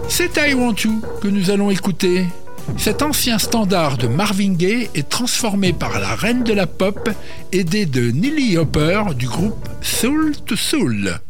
C'est 0.09 0.37
I 0.37 0.55
Want 0.55 0.75
You 0.85 1.03
que 1.21 1.29
nous 1.29 1.51
allons 1.51 1.71
écouter. 1.71 2.27
Cet 2.79 3.03
ancien 3.03 3.39
standard 3.39 3.99
de 3.99 4.07
Marvin 4.07 4.55
Gaye 4.55 4.89
est 4.95 5.09
transformé 5.09 5.73
par 5.73 6.01
la 6.01 6.15
reine 6.15 6.45
de 6.45 6.53
la 6.53 6.67
pop, 6.67 7.11
aidée 7.53 7.87
de 7.87 8.11
Nelly 8.11 8.57
Hopper 8.57 9.03
du 9.17 9.27
groupe 9.27 9.69
Soul 9.83 10.35
to 10.47 10.57
Soul. 10.57 11.21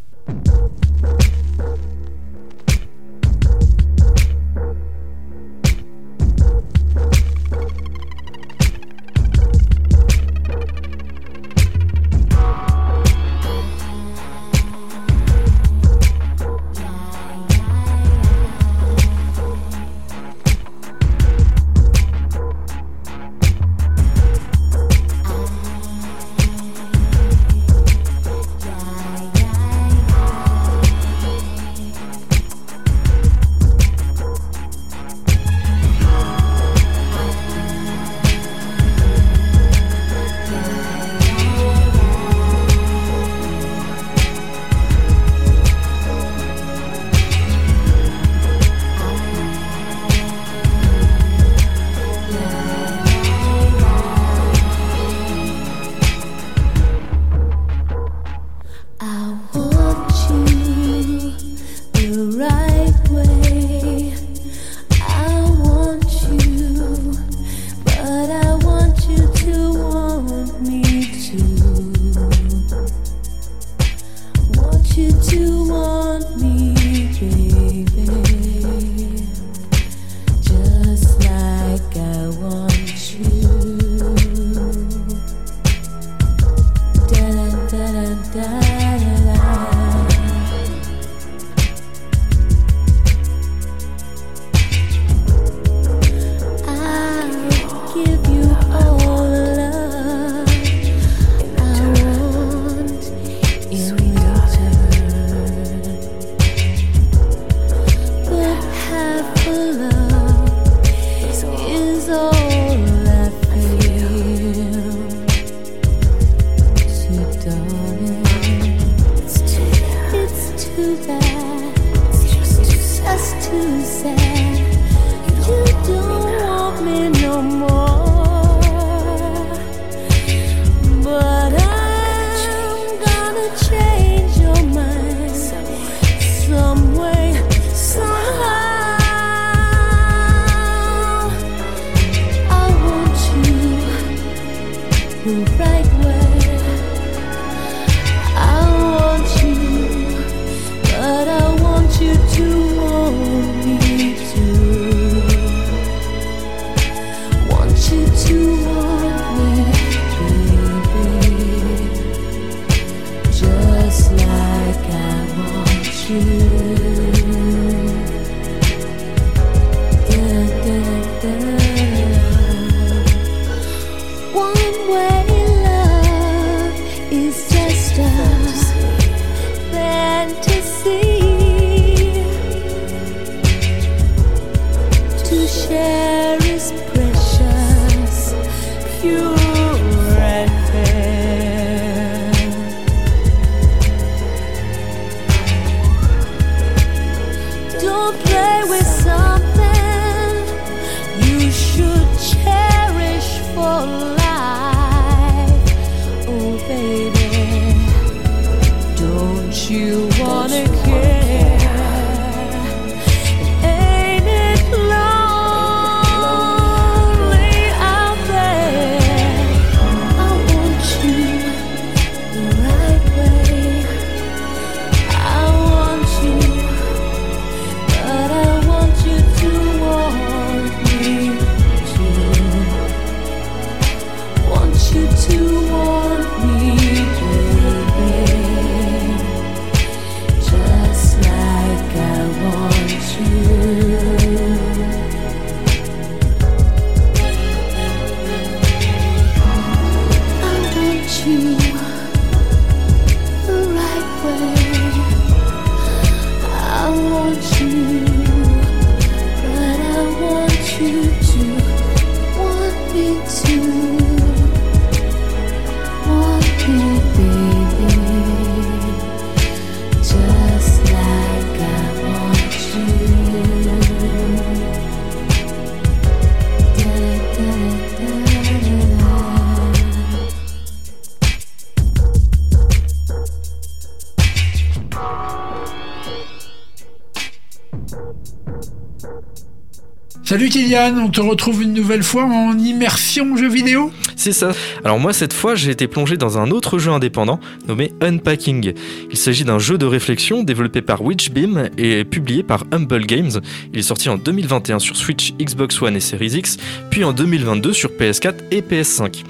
Salut 290.35 290.49
Kylian, 290.49 290.97
on 290.97 291.07
te 291.07 291.21
retrouve 291.21 291.63
une 291.63 291.71
nouvelle 291.71 292.03
fois 292.03 292.25
en 292.25 292.59
immersion 292.59 293.37
jeu 293.37 293.47
vidéo 293.47 293.89
C'est 294.17 294.33
ça. 294.33 294.51
Alors 294.83 294.99
moi 294.99 295.13
cette 295.13 295.31
fois 295.31 295.55
j'ai 295.55 295.71
été 295.71 295.87
plongé 295.87 296.17
dans 296.17 296.37
un 296.37 296.51
autre 296.51 296.77
jeu 296.77 296.91
indépendant 296.91 297.39
nommé 297.69 297.93
Unpacking. 298.01 298.73
Il 299.09 299.15
s'agit 299.15 299.45
d'un 299.45 299.59
jeu 299.59 299.77
de 299.77 299.85
réflexion 299.85 300.43
développé 300.43 300.81
par 300.81 301.01
Witchbeam 301.01 301.69
et 301.77 302.03
publié 302.03 302.43
par 302.43 302.65
Humble 302.73 303.05
Games. 303.05 303.31
Il 303.71 303.79
est 303.79 303.83
sorti 303.83 304.09
en 304.09 304.17
2021 304.17 304.79
sur 304.79 304.97
Switch, 304.97 305.31
Xbox 305.39 305.81
One 305.81 305.95
et 305.95 306.01
Series 306.01 306.33
X, 306.35 306.57
puis 306.89 307.05
en 307.05 307.13
2022 307.13 307.71
sur 307.71 307.91
PS4 307.91 308.33
et 308.51 308.59
PS5. 308.59 309.23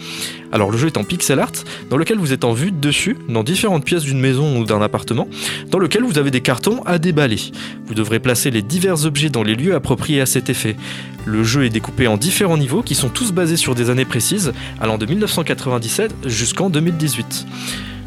Alors 0.55 0.71
le 0.71 0.77
jeu 0.77 0.87
est 0.87 0.95
en 0.95 1.03
pixel 1.03 1.41
art, 1.41 1.51
dans 1.89 1.97
lequel 1.97 2.17
vous 2.17 2.31
êtes 2.31 2.45
en 2.45 2.53
vue 2.53 2.71
de 2.71 2.77
dessus, 2.77 3.17
dans 3.27 3.43
différentes 3.43 3.83
pièces 3.83 4.03
d'une 4.03 4.21
maison 4.21 4.57
ou 4.57 4.63
d'un 4.63 4.81
appartement, 4.81 5.27
dans 5.69 5.79
lequel 5.79 6.03
vous 6.03 6.17
avez 6.17 6.31
des 6.31 6.39
cartons 6.39 6.81
à 6.85 6.97
déballer. 6.97 7.51
Vous 7.87 7.93
devrez 7.93 8.21
placer 8.21 8.51
les 8.51 8.61
divers 8.61 9.05
objets 9.05 9.29
dans 9.29 9.43
les 9.43 9.55
lieux 9.55 9.75
appropriés 9.75 10.21
à 10.21 10.25
cet 10.25 10.49
effet. 10.49 10.77
Le 11.25 11.43
jeu 11.43 11.65
est 11.65 11.69
découpé 11.69 12.07
en 12.07 12.15
différents 12.15 12.55
niveaux 12.55 12.83
qui 12.83 12.95
sont 12.95 13.09
tous 13.09 13.33
basés 13.33 13.57
sur 13.57 13.75
des 13.75 13.89
années 13.89 14.05
précises, 14.05 14.53
allant 14.79 14.97
de 14.97 15.05
1997 15.05 16.15
jusqu'en 16.25 16.69
2018. 16.69 17.45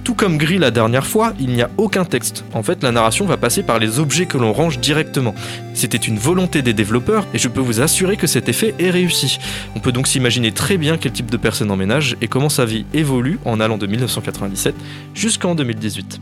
Tout 0.08 0.14
comme 0.14 0.38
Gris 0.38 0.56
la 0.56 0.70
dernière 0.70 1.06
fois, 1.06 1.34
il 1.38 1.50
n'y 1.50 1.60
a 1.60 1.68
aucun 1.76 2.06
texte. 2.06 2.42
En 2.54 2.62
fait, 2.62 2.82
la 2.82 2.92
narration 2.92 3.26
va 3.26 3.36
passer 3.36 3.62
par 3.62 3.78
les 3.78 3.98
objets 3.98 4.24
que 4.24 4.38
l'on 4.38 4.54
range 4.54 4.78
directement. 4.78 5.34
C'était 5.74 5.98
une 5.98 6.16
volonté 6.16 6.62
des 6.62 6.72
développeurs 6.72 7.26
et 7.34 7.38
je 7.38 7.46
peux 7.46 7.60
vous 7.60 7.82
assurer 7.82 8.16
que 8.16 8.26
cet 8.26 8.48
effet 8.48 8.74
est 8.78 8.88
réussi. 8.88 9.38
On 9.76 9.80
peut 9.80 9.92
donc 9.92 10.06
s'imaginer 10.06 10.50
très 10.50 10.78
bien 10.78 10.96
quel 10.96 11.12
type 11.12 11.30
de 11.30 11.36
personne 11.36 11.70
emménage 11.70 12.16
et 12.22 12.26
comment 12.26 12.48
sa 12.48 12.64
vie 12.64 12.86
évolue 12.94 13.38
en 13.44 13.60
allant 13.60 13.76
de 13.76 13.86
1997 13.86 14.74
jusqu'en 15.12 15.54
2018. 15.54 16.20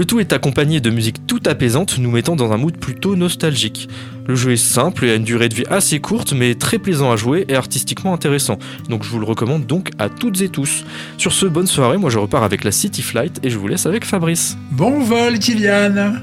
Le 0.00 0.06
tout 0.06 0.18
est 0.18 0.32
accompagné 0.32 0.80
de 0.80 0.88
musique 0.88 1.26
tout 1.26 1.42
apaisante, 1.44 1.98
nous 1.98 2.10
mettant 2.10 2.34
dans 2.34 2.52
un 2.52 2.56
mood 2.56 2.74
plutôt 2.74 3.16
nostalgique. 3.16 3.86
Le 4.26 4.34
jeu 4.34 4.52
est 4.52 4.56
simple 4.56 5.04
et 5.04 5.10
a 5.10 5.14
une 5.14 5.24
durée 5.24 5.50
de 5.50 5.54
vie 5.54 5.66
assez 5.68 6.00
courte, 6.00 6.32
mais 6.32 6.54
très 6.54 6.78
plaisant 6.78 7.12
à 7.12 7.16
jouer 7.16 7.44
et 7.48 7.54
artistiquement 7.54 8.14
intéressant. 8.14 8.58
Donc 8.88 9.04
je 9.04 9.10
vous 9.10 9.18
le 9.18 9.26
recommande 9.26 9.66
donc 9.66 9.90
à 9.98 10.08
toutes 10.08 10.40
et 10.40 10.48
tous. 10.48 10.86
Sur 11.18 11.34
ce, 11.34 11.44
bonne 11.44 11.66
soirée, 11.66 11.98
moi 11.98 12.08
je 12.08 12.18
repars 12.18 12.44
avec 12.44 12.64
la 12.64 12.72
City 12.72 13.02
Flight 13.02 13.40
et 13.42 13.50
je 13.50 13.58
vous 13.58 13.68
laisse 13.68 13.84
avec 13.84 14.06
Fabrice. 14.06 14.56
Bon 14.70 15.00
vol 15.00 15.38
Kylian 15.38 16.14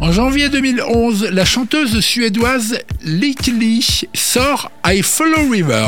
En 0.00 0.12
janvier 0.12 0.48
2011, 0.48 1.30
la 1.32 1.44
chanteuse 1.44 1.98
suédoise 1.98 2.78
Lykkli 3.02 3.84
sort 4.14 4.70
I 4.86 5.02
Follow 5.02 5.50
River, 5.50 5.86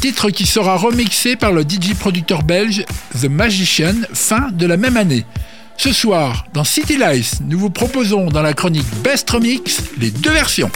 titre 0.00 0.30
qui 0.30 0.46
sera 0.46 0.76
remixé 0.76 1.34
par 1.34 1.50
le 1.50 1.62
DJ 1.62 1.94
producteur 1.98 2.44
belge 2.44 2.84
The 3.20 3.24
Magician 3.24 3.94
fin 4.12 4.50
de 4.52 4.66
la 4.66 4.76
même 4.76 4.96
année. 4.96 5.24
Ce 5.78 5.92
soir, 5.92 6.46
dans 6.54 6.62
City 6.62 6.96
Lights, 6.96 7.40
nous 7.44 7.58
vous 7.58 7.70
proposons 7.70 8.26
dans 8.26 8.42
la 8.42 8.52
chronique 8.52 8.86
Best 9.02 9.28
Remix 9.28 9.82
les 9.98 10.12
deux 10.12 10.30
versions. 10.30 10.70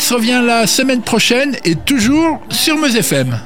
Revient 0.00 0.42
la 0.44 0.66
semaine 0.66 1.02
prochaine 1.02 1.54
et 1.64 1.74
toujours 1.76 2.40
sur 2.48 2.78
Meuse 2.78 2.96
FM. 2.96 3.38